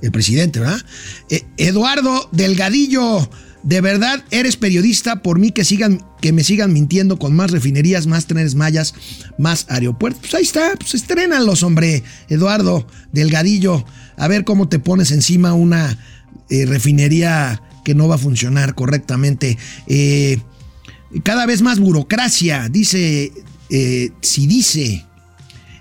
[0.01, 0.79] El presidente, ¿verdad?
[1.29, 3.29] Eh, Eduardo Delgadillo,
[3.61, 5.21] de verdad eres periodista.
[5.21, 8.95] Por mí que sigan, que me sigan mintiendo con más refinerías, más trenes mayas,
[9.37, 10.21] más aeropuertos.
[10.21, 12.03] Pues ahí está, pues estrénalos, hombre.
[12.29, 13.85] Eduardo Delgadillo,
[14.17, 15.97] a ver cómo te pones encima una
[16.49, 19.57] eh, refinería que no va a funcionar correctamente.
[19.87, 20.39] Eh,
[21.23, 23.31] cada vez más burocracia, dice,
[23.69, 25.05] eh, si dice,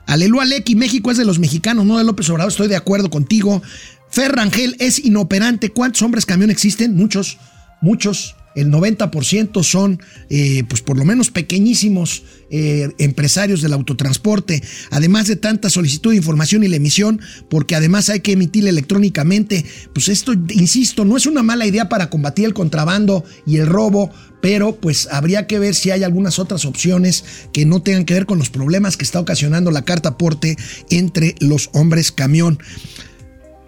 [0.06, 3.62] Aleluya Lequi, México es de los mexicanos, no de López Obrador, estoy de acuerdo contigo.
[4.10, 6.96] Ferrangel es inoperante, ¿cuántos hombres camión existen?
[6.96, 7.38] Muchos,
[7.80, 15.28] muchos el 90% son, eh, pues por lo menos pequeñísimos eh, empresarios del autotransporte, además
[15.28, 20.08] de tanta solicitud de información y la emisión, porque además hay que emitir electrónicamente, pues
[20.08, 24.10] esto, insisto, no es una mala idea para combatir el contrabando y el robo,
[24.40, 28.26] pero pues habría que ver si hay algunas otras opciones que no tengan que ver
[28.26, 30.56] con los problemas que está ocasionando la carta aporte
[30.90, 32.58] entre los hombres camión.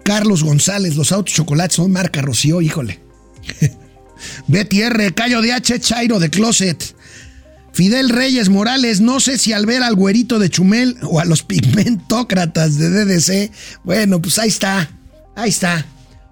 [0.03, 2.99] Carlos González, los autos chocolates son marca Rocío, híjole.
[4.47, 6.95] BTR, Cayo de H, Chairo de Closet.
[7.73, 11.41] Fidel Reyes Morales, no sé si al ver al güerito de Chumel o a los
[11.41, 13.51] pigmentócratas de DDC,
[13.83, 14.91] bueno, pues ahí está,
[15.35, 15.83] ahí está.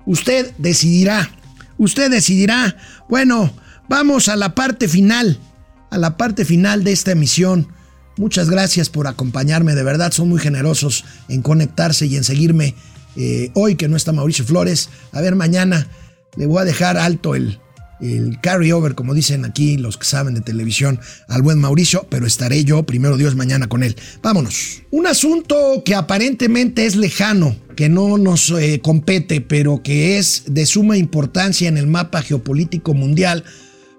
[0.05, 1.31] Usted decidirá,
[1.79, 2.77] usted decidirá.
[3.09, 3.51] Bueno,
[3.89, 5.39] vamos a la parte final,
[5.89, 7.67] a la parte final de esta emisión.
[8.17, 12.75] Muchas gracias por acompañarme, de verdad son muy generosos en conectarse y en seguirme
[13.15, 14.89] eh, hoy que no está Mauricio Flores.
[15.11, 15.87] A ver, mañana
[16.35, 17.59] le voy a dejar alto el,
[18.01, 22.63] el carryover, como dicen aquí los que saben de televisión, al buen Mauricio, pero estaré
[22.63, 23.95] yo, primero Dios, mañana con él.
[24.21, 24.81] Vámonos.
[24.91, 30.65] Un asunto que aparentemente es lejano, que no nos eh, compete, pero que es de
[30.65, 33.43] suma importancia en el mapa geopolítico mundial,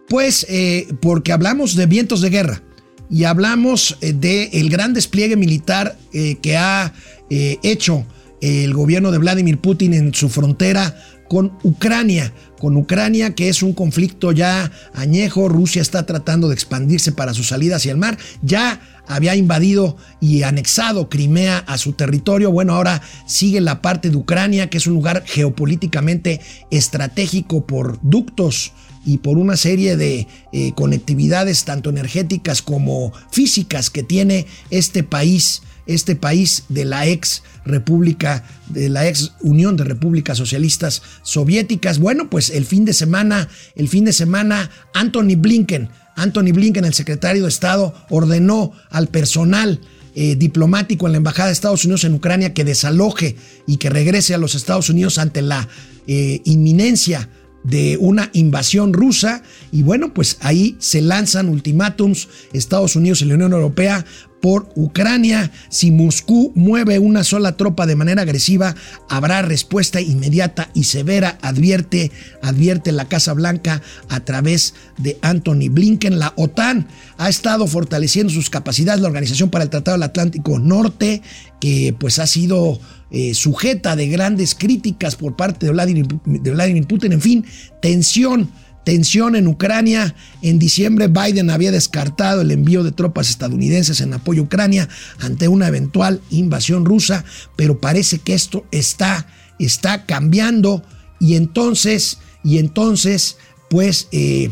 [0.09, 2.63] pues eh, porque hablamos de vientos de guerra
[3.09, 6.93] y hablamos eh, del gran despliegue militar que ha
[7.31, 8.05] hecho
[8.43, 10.95] el gobierno de Vladimir Putin en su frontera
[11.33, 15.49] con Ucrania, con Ucrania, que es un conflicto ya añejo.
[15.49, 18.17] Rusia está tratando de expandirse para su salida hacia el mar.
[18.41, 22.53] Ya había invadido y anexado Crimea a su territorio.
[22.53, 28.71] Bueno, ahora sigue la parte de Ucrania, que es un lugar geopolíticamente estratégico por ductos
[29.05, 35.63] y por una serie de eh, conectividades tanto energéticas como físicas que tiene este país
[35.87, 41.99] este país de la ex República, de la ex Unión de Repúblicas Socialistas Soviéticas.
[41.99, 46.95] Bueno, pues el fin de semana, el fin de semana, Anthony Blinken, Anthony Blinken, el
[46.95, 49.81] secretario de Estado, ordenó al personal
[50.15, 53.37] eh, diplomático en la Embajada de Estados Unidos en Ucrania que desaloje
[53.67, 55.69] y que regrese a los Estados Unidos ante la
[56.07, 57.31] eh, inminencia
[57.65, 63.37] de una invasión rusa y bueno, pues ahí se lanzan ultimátums Estados Unidos y la
[63.37, 64.05] Unión Europea
[64.43, 65.53] por Ucrania.
[65.71, 68.75] Si Moscú mueve una sola tropa de manera agresiva,
[69.09, 72.11] habrá respuesta inmediata y severa, advierte,
[72.43, 76.19] advierte la Casa Blanca a través de Anthony Blinken.
[76.19, 76.89] La OTAN
[77.19, 81.23] ha estado fortaleciendo sus capacidades, la Organización para el Tratado del Atlántico Norte,
[81.61, 82.81] que pues ha sido
[83.13, 87.13] eh, sujeta de grandes críticas por parte de Vladimir, de Vladimir Putin.
[87.13, 87.45] En fin,
[87.81, 88.51] tensión
[88.85, 90.15] Tensión en Ucrania.
[90.43, 94.89] En diciembre Biden había descartado el envío de tropas estadounidenses en apoyo a Ucrania
[95.21, 97.25] ante una eventual invasión rusa,
[97.57, 99.27] pero parece que esto está,
[99.59, 100.83] está cambiando
[101.21, 103.37] y entonces, y entonces,
[103.71, 104.51] pues, eh,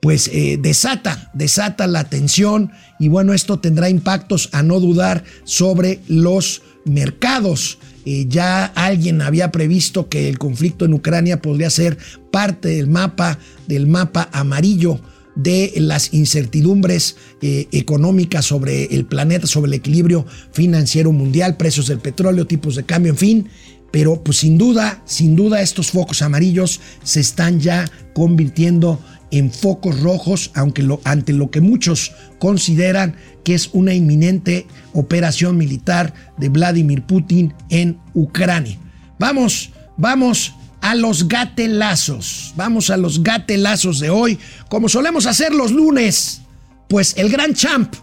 [0.00, 2.70] pues eh, desata, desata la tensión
[3.00, 7.78] y bueno, esto tendrá impactos a no dudar sobre los mercados.
[8.08, 11.98] Eh, ya alguien había previsto que el conflicto en Ucrania podría ser
[12.30, 15.00] parte del mapa, del mapa amarillo
[15.34, 21.98] de las incertidumbres eh, económicas sobre el planeta, sobre el equilibrio financiero mundial, precios del
[21.98, 23.48] petróleo, tipos de cambio, en fin.
[23.90, 29.00] Pero pues sin duda, sin duda estos focos amarillos se están ya convirtiendo
[29.30, 33.16] en focos rojos, aunque ante lo que muchos consideran
[33.46, 38.76] que es una inminente operación militar de Vladimir Putin en Ucrania.
[39.20, 42.52] Vamos, vamos a los gatelazos.
[42.56, 44.36] Vamos a los gatelazos de hoy,
[44.68, 46.42] como solemos hacer los lunes.
[46.88, 47.94] Pues el gran champ,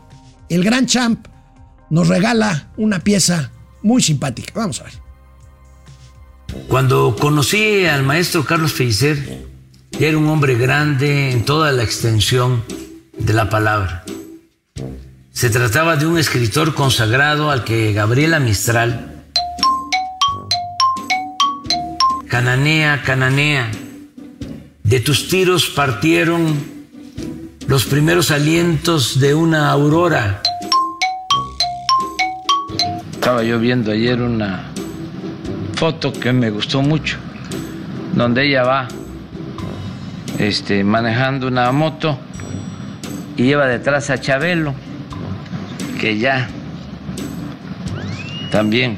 [0.48, 1.28] el gran champ
[1.90, 4.54] nos regala una pieza muy simpática.
[4.56, 4.94] Vamos a ver.
[6.70, 9.46] Cuando conocí al maestro Carlos Pellicer,
[10.00, 12.64] era un hombre grande en toda la extensión
[13.18, 14.06] de la palabra.
[15.34, 19.24] Se trataba de un escritor consagrado al que Gabriela Mistral,
[22.30, 23.72] Cananea, Cananea,
[24.84, 26.56] de tus tiros partieron
[27.68, 30.44] los primeros alientos de una aurora.
[33.14, 34.72] Estaba yo viendo ayer una
[35.74, 37.18] foto que me gustó mucho,
[38.14, 38.88] donde ella va
[40.38, 42.20] este, manejando una moto
[43.36, 44.76] y lleva detrás a Chabelo,
[46.04, 46.50] que ya
[48.52, 48.98] también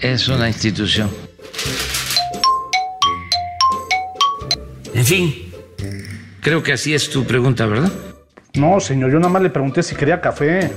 [0.00, 1.10] es una institución.
[4.94, 5.34] En fin,
[6.40, 7.92] creo que así es tu pregunta, ¿verdad?
[8.54, 10.72] No, señor, yo nada más le pregunté si quería café.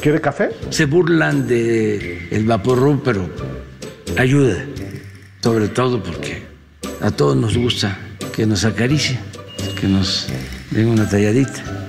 [0.00, 0.50] ¿Quiere café?
[0.70, 3.30] Se burlan de el vaporru, pero
[4.18, 4.56] ayuda,
[5.40, 6.42] sobre todo porque
[7.00, 7.96] a todos nos gusta
[8.34, 9.20] que nos acaricie,
[9.80, 10.26] que nos
[10.72, 11.81] den una talladita.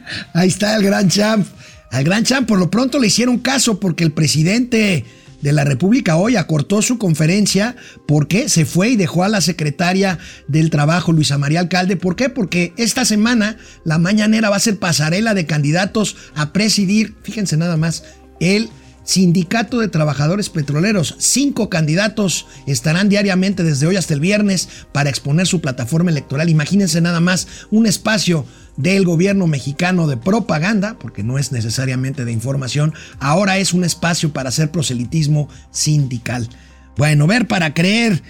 [0.34, 1.46] Ahí está el gran champ.
[1.90, 5.04] Al gran champ por lo pronto le hicieron caso porque el presidente
[5.42, 7.76] de la República hoy acortó su conferencia
[8.06, 10.18] porque se fue y dejó a la secretaria
[10.48, 11.96] del Trabajo, Luisa María Alcalde.
[11.96, 12.30] ¿Por qué?
[12.30, 17.76] Porque esta semana la mañanera va a ser pasarela de candidatos a presidir, fíjense nada
[17.76, 18.04] más,
[18.40, 18.70] el
[19.04, 21.14] Sindicato de Trabajadores Petroleros.
[21.18, 26.48] Cinco candidatos estarán diariamente desde hoy hasta el viernes para exponer su plataforma electoral.
[26.48, 28.46] Imagínense nada más un espacio
[28.76, 34.32] del gobierno mexicano de propaganda, porque no es necesariamente de información, ahora es un espacio
[34.32, 36.48] para hacer proselitismo sindical.
[36.96, 38.22] Bueno, ver para creer.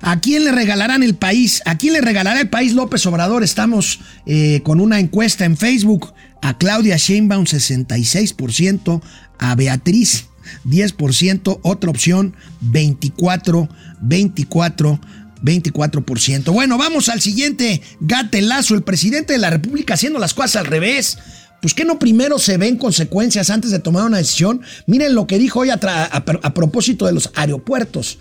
[0.00, 1.62] ¿A quién le regalarán el país?
[1.64, 3.42] ¿A quién le regalará el país López Obrador?
[3.42, 6.12] Estamos eh, con una encuesta en Facebook.
[6.42, 9.00] A Claudia Sheinbaum 66%,
[9.38, 10.26] a Beatriz
[10.66, 13.68] 10%, otra opción 24,
[14.00, 15.00] 24,
[15.42, 16.52] 24%.
[16.52, 18.74] Bueno, vamos al siguiente gatelazo.
[18.74, 21.18] El presidente de la República haciendo las cosas al revés.
[21.60, 24.60] Pues que no primero se ven consecuencias antes de tomar una decisión.
[24.86, 28.18] Miren lo que dijo hoy a, a propósito de los aeropuertos.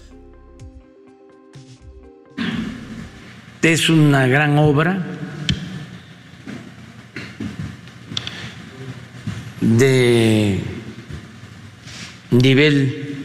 [3.61, 5.05] Es una gran obra
[9.61, 10.61] de
[12.34, 13.18] nivel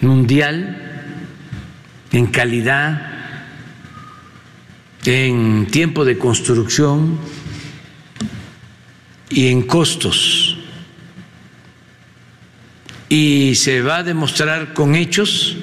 [0.00, 0.80] mundial
[2.12, 3.10] en calidad,
[5.04, 7.18] en tiempo de construcción
[9.28, 10.56] y en costos.
[13.08, 15.56] Y se va a demostrar con hechos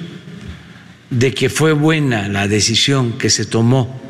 [1.10, 4.00] de que fue buena la decisión que se tomó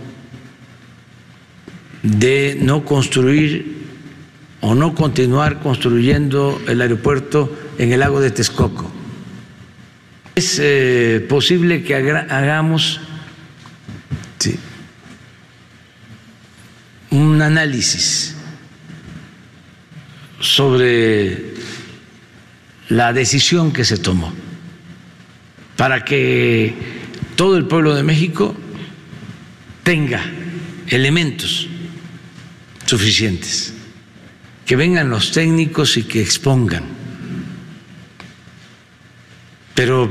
[2.03, 3.83] de no construir
[4.61, 8.91] o no continuar construyendo el aeropuerto en el lago de Texcoco.
[10.35, 13.01] Es eh, posible que hagamos
[17.11, 18.35] un análisis
[20.41, 21.53] sobre
[22.89, 24.33] la decisión que se tomó
[25.77, 26.75] para que
[27.37, 28.55] todo el pueblo de México
[29.83, 30.23] tenga
[30.89, 31.69] elementos
[32.87, 33.75] suficientes,
[34.65, 36.85] que vengan los técnicos y que expongan.
[39.75, 40.11] Pero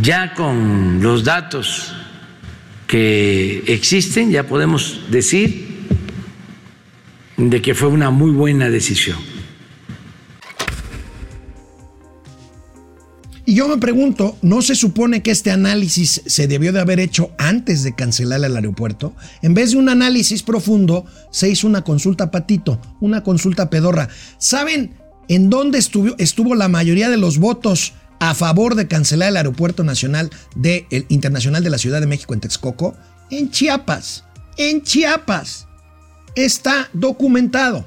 [0.00, 1.92] ya con los datos
[2.86, 5.86] que existen, ya podemos decir
[7.36, 9.18] de que fue una muy buena decisión.
[13.46, 17.32] Y yo me pregunto, ¿no se supone que este análisis se debió de haber hecho
[17.36, 19.14] antes de cancelar el aeropuerto?
[19.42, 24.08] En vez de un análisis profundo, se hizo una consulta patito, una consulta pedorra.
[24.38, 24.94] ¿Saben
[25.28, 29.84] en dónde estuvo, estuvo la mayoría de los votos a favor de cancelar el aeropuerto
[29.84, 32.96] nacional de, internacional de la Ciudad de México en Texcoco?
[33.30, 34.24] En Chiapas.
[34.56, 35.66] En Chiapas.
[36.34, 37.84] Está documentado.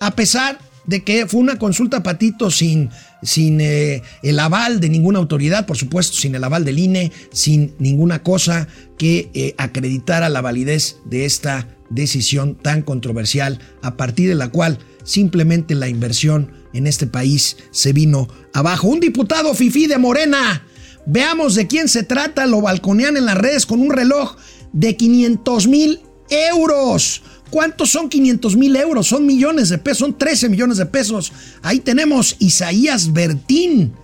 [0.00, 2.88] A pesar de que fue una consulta patito sin,
[3.22, 7.74] sin eh, el aval de ninguna autoridad, por supuesto, sin el aval del INE, sin
[7.78, 14.34] ninguna cosa que eh, acreditara la validez de esta decisión tan controversial, a partir de
[14.34, 18.88] la cual simplemente la inversión en este país se vino abajo.
[18.88, 20.64] Un diputado FIFI de Morena.
[21.06, 22.46] Veamos de quién se trata.
[22.46, 24.36] Lo balconean en las redes con un reloj
[24.72, 26.00] de 500 mil
[26.30, 27.22] euros.
[27.50, 29.06] ¿Cuántos son 500 mil euros?
[29.06, 31.32] Son millones de pesos, son 13 millones de pesos.
[31.62, 33.94] Ahí tenemos Isaías Bertín.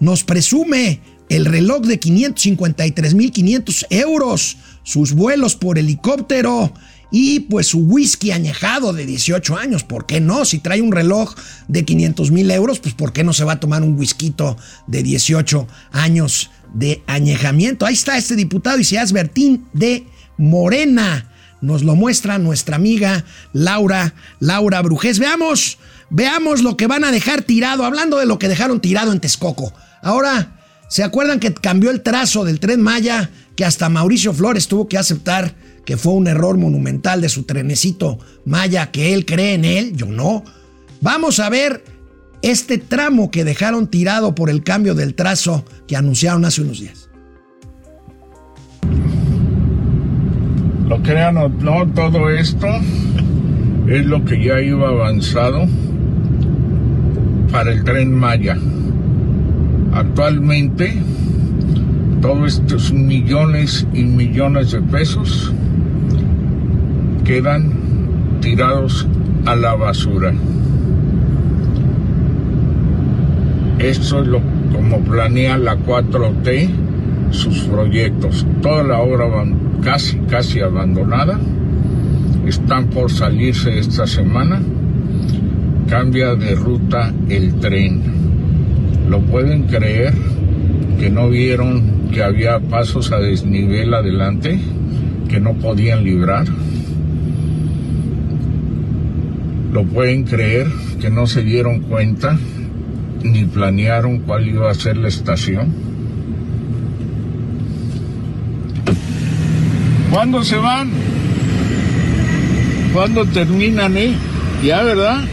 [0.00, 6.72] Nos presume el reloj de 553 mil 500 euros, sus vuelos por helicóptero
[7.10, 9.84] y pues su whisky añejado de 18 años.
[9.84, 10.44] ¿Por qué no?
[10.44, 11.34] Si trae un reloj
[11.68, 14.34] de 500 mil euros, pues ¿por qué no se va a tomar un whisky
[14.86, 17.86] de 18 años de añejamiento?
[17.86, 20.06] Ahí está este diputado Isaías Bertín de
[20.36, 21.26] Morena.
[21.60, 25.18] Nos lo muestra nuestra amiga Laura, Laura Brujés.
[25.18, 29.20] Veamos, veamos lo que van a dejar tirado, hablando de lo que dejaron tirado en
[29.20, 29.72] Texcoco.
[30.00, 30.58] Ahora,
[30.88, 33.30] ¿se acuerdan que cambió el trazo del tren Maya?
[33.56, 35.54] Que hasta Mauricio Flores tuvo que aceptar
[35.84, 40.06] que fue un error monumental de su trenecito Maya, que él cree en él, yo
[40.06, 40.44] no.
[41.00, 41.82] Vamos a ver
[42.42, 47.08] este tramo que dejaron tirado por el cambio del trazo que anunciaron hace unos días.
[50.88, 52.66] Lo crean o no, todo esto
[53.86, 55.66] es lo que ya iba avanzado
[57.52, 58.56] para el tren Maya.
[59.92, 61.00] Actualmente,
[62.20, 65.52] todos estos millones y millones de pesos
[67.30, 69.06] quedan tirados
[69.46, 70.34] a la basura.
[73.78, 74.40] Esto es lo
[74.72, 76.68] como planea la 4T
[77.30, 78.44] sus proyectos.
[78.60, 79.26] Toda la obra
[79.80, 81.38] casi, casi abandonada.
[82.48, 84.60] Están por salirse esta semana.
[85.88, 88.02] Cambia de ruta el tren.
[89.08, 90.14] ¿Lo pueden creer
[90.98, 94.58] que no vieron que había pasos a desnivel adelante
[95.28, 96.46] que no podían librar?
[99.72, 100.66] ¿Lo pueden creer
[101.00, 102.36] que no se dieron cuenta
[103.22, 105.72] ni planearon cuál iba a ser la estación?
[110.10, 110.90] ¿Cuándo se van?
[112.92, 114.12] ¿Cuándo terminan, eh?
[114.64, 115.22] Ya, ¿verdad?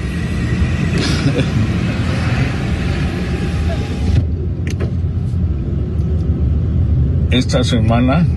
[7.32, 8.28] Esta semana,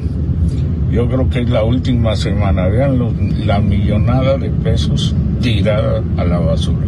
[0.91, 2.69] yo creo que es la última semana.
[2.69, 6.87] Vean la millonada de pesos tirada a la basura.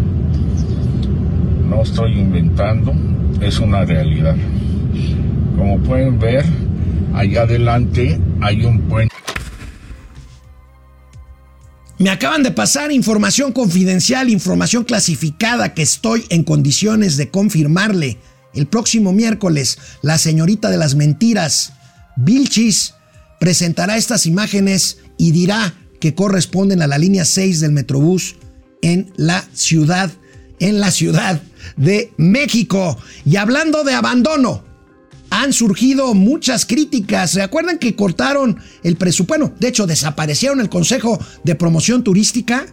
[1.69, 2.93] No estoy inventando,
[3.41, 4.37] es una realidad.
[5.57, 6.45] Como pueden ver,
[7.15, 9.15] allá adelante hay un puente.
[11.99, 18.19] Me acaban de pasar información confidencial, información clasificada que estoy en condiciones de confirmarle.
[18.55, 21.75] El próximo miércoles, la señorita de las mentiras,
[22.17, 22.95] Vilchis,
[23.39, 28.35] presentará estas imágenes y dirá que corresponden a la línea 6 del Metrobús
[28.83, 30.11] en la ciudad,
[30.59, 31.41] en la ciudad
[31.77, 32.99] de México.
[33.25, 34.65] Y hablando de abandono,
[35.31, 37.31] han surgido muchas críticas.
[37.31, 39.55] ¿Se acuerdan que cortaron el presupuesto?
[39.61, 42.67] de hecho, desaparecieron el Consejo de Promoción Turística.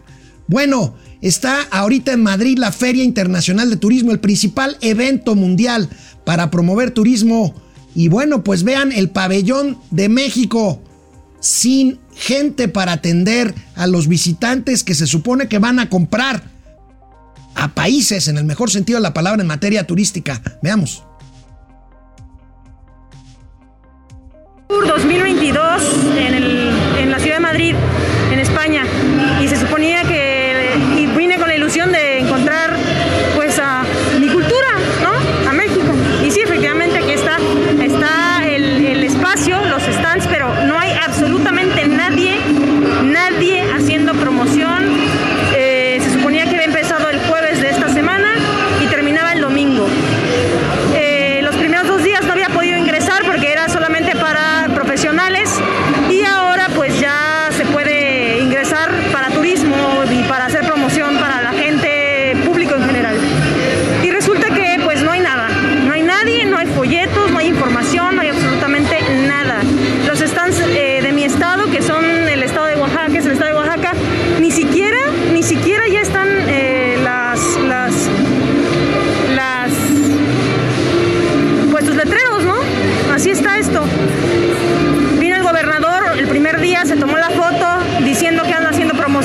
[0.48, 5.88] Bueno, está ahorita en Madrid la Feria Internacional de Turismo, el principal evento mundial
[6.24, 7.54] para promover turismo.
[7.94, 10.82] Y bueno, pues vean el pabellón de México
[11.38, 16.42] sin gente para atender a los visitantes que se supone que van a comprar
[17.54, 20.40] a países, en el mejor sentido de la palabra, en materia turística.
[20.62, 21.02] Veamos.
[24.68, 25.82] 2022
[26.18, 26.34] en,
[26.98, 27.74] en, la ciudad de Madrid,
[28.32, 28.84] en España,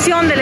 [0.06, 0.35] construcción de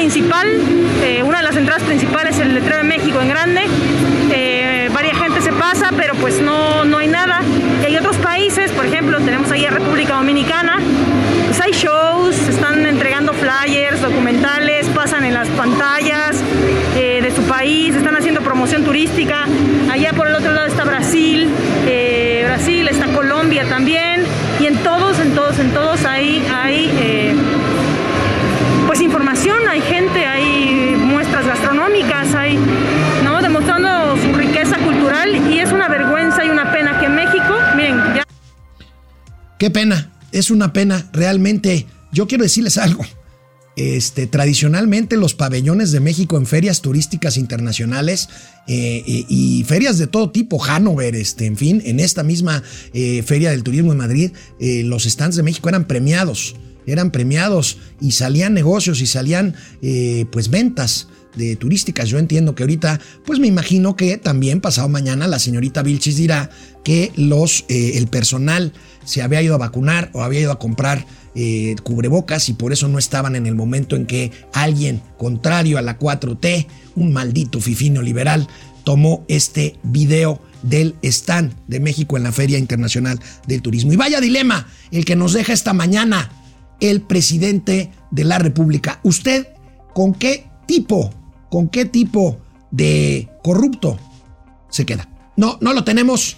[0.00, 0.48] principal,
[1.02, 3.60] eh, una de las entradas principales, el letrero de México en grande.
[4.32, 7.42] Eh, varias gente se pasa, pero pues no, no hay nada.
[7.82, 10.78] Y hay otros países, por ejemplo, tenemos ahí a República Dominicana,
[11.48, 16.34] pues hay shows, están entregando flyers, documentales, pasan en las pantallas
[16.96, 19.44] eh, de su país, están haciendo promoción turística.
[19.92, 21.46] Allá por el otro lado está Brasil,
[22.46, 24.24] Brasil, está Colombia también.
[24.60, 26.90] Y en todos, en todos, en todos hay, hay
[39.60, 41.84] Qué pena, es una pena, realmente.
[42.14, 43.04] Yo quiero decirles algo.
[43.76, 48.30] Este, tradicionalmente los pabellones de México en ferias turísticas internacionales
[48.66, 52.62] eh, y ferias de todo tipo, Hanover, este, en fin, en esta misma
[52.94, 54.30] eh, feria del turismo de Madrid,
[54.60, 56.56] eh, los stands de México eran premiados,
[56.86, 59.54] eran premiados y salían negocios y salían
[60.32, 62.08] pues ventas de turísticas.
[62.08, 66.50] Yo entiendo que ahorita, pues me imagino que también pasado mañana la señorita Vilchis dirá
[66.84, 68.72] que los, eh, el personal
[69.04, 72.88] se había ido a vacunar o había ido a comprar eh, cubrebocas y por eso
[72.88, 76.66] no estaban en el momento en que alguien contrario a la 4T,
[76.96, 78.48] un maldito fifino liberal,
[78.84, 83.92] tomó este video del stand de México en la Feria Internacional del Turismo.
[83.92, 86.30] Y vaya dilema el que nos deja esta mañana
[86.80, 89.00] el presidente de la República.
[89.02, 89.48] ¿Usted
[89.94, 91.12] con qué tipo,
[91.50, 92.38] con qué tipo
[92.70, 93.98] de corrupto
[94.70, 95.08] se queda?
[95.36, 96.36] No, no lo tenemos.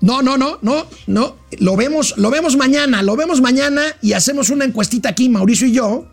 [0.00, 1.36] No, no, no, no, no.
[1.58, 5.72] Lo vemos, lo vemos mañana, lo vemos mañana y hacemos una encuestita aquí, Mauricio y
[5.72, 6.06] yo,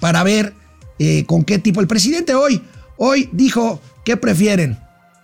[0.00, 0.54] para ver
[0.98, 1.80] eh, con qué tipo.
[1.80, 2.62] El presidente hoy,
[2.96, 4.78] hoy dijo, ¿qué prefieren?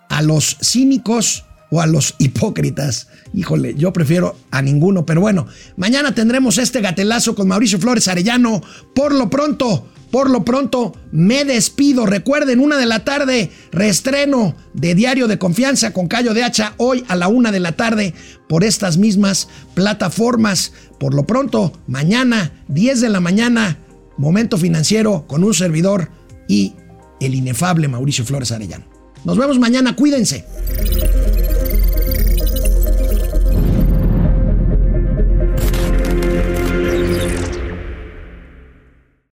[0.09, 3.09] ¿A los cínicos o a los hipócritas?
[3.33, 5.47] Híjole, yo prefiero a ninguno, pero bueno,
[5.77, 8.63] mañana tendremos este gatelazo con Mauricio Flores Arellano.
[8.95, 12.05] Por lo pronto, por lo pronto, me despido.
[12.05, 17.03] Recuerden, una de la tarde, reestreno de Diario de Confianza con Cayo de Hacha, hoy
[17.09, 18.13] a la una de la tarde,
[18.47, 20.75] por estas mismas plataformas.
[21.01, 23.79] Por lo pronto, mañana, 10 de la mañana,
[24.19, 26.11] momento financiero con un servidor
[26.47, 26.75] y
[27.19, 28.85] el inefable Mauricio Flores Arellano.
[29.25, 30.45] Nos vemos mañana, cuídense.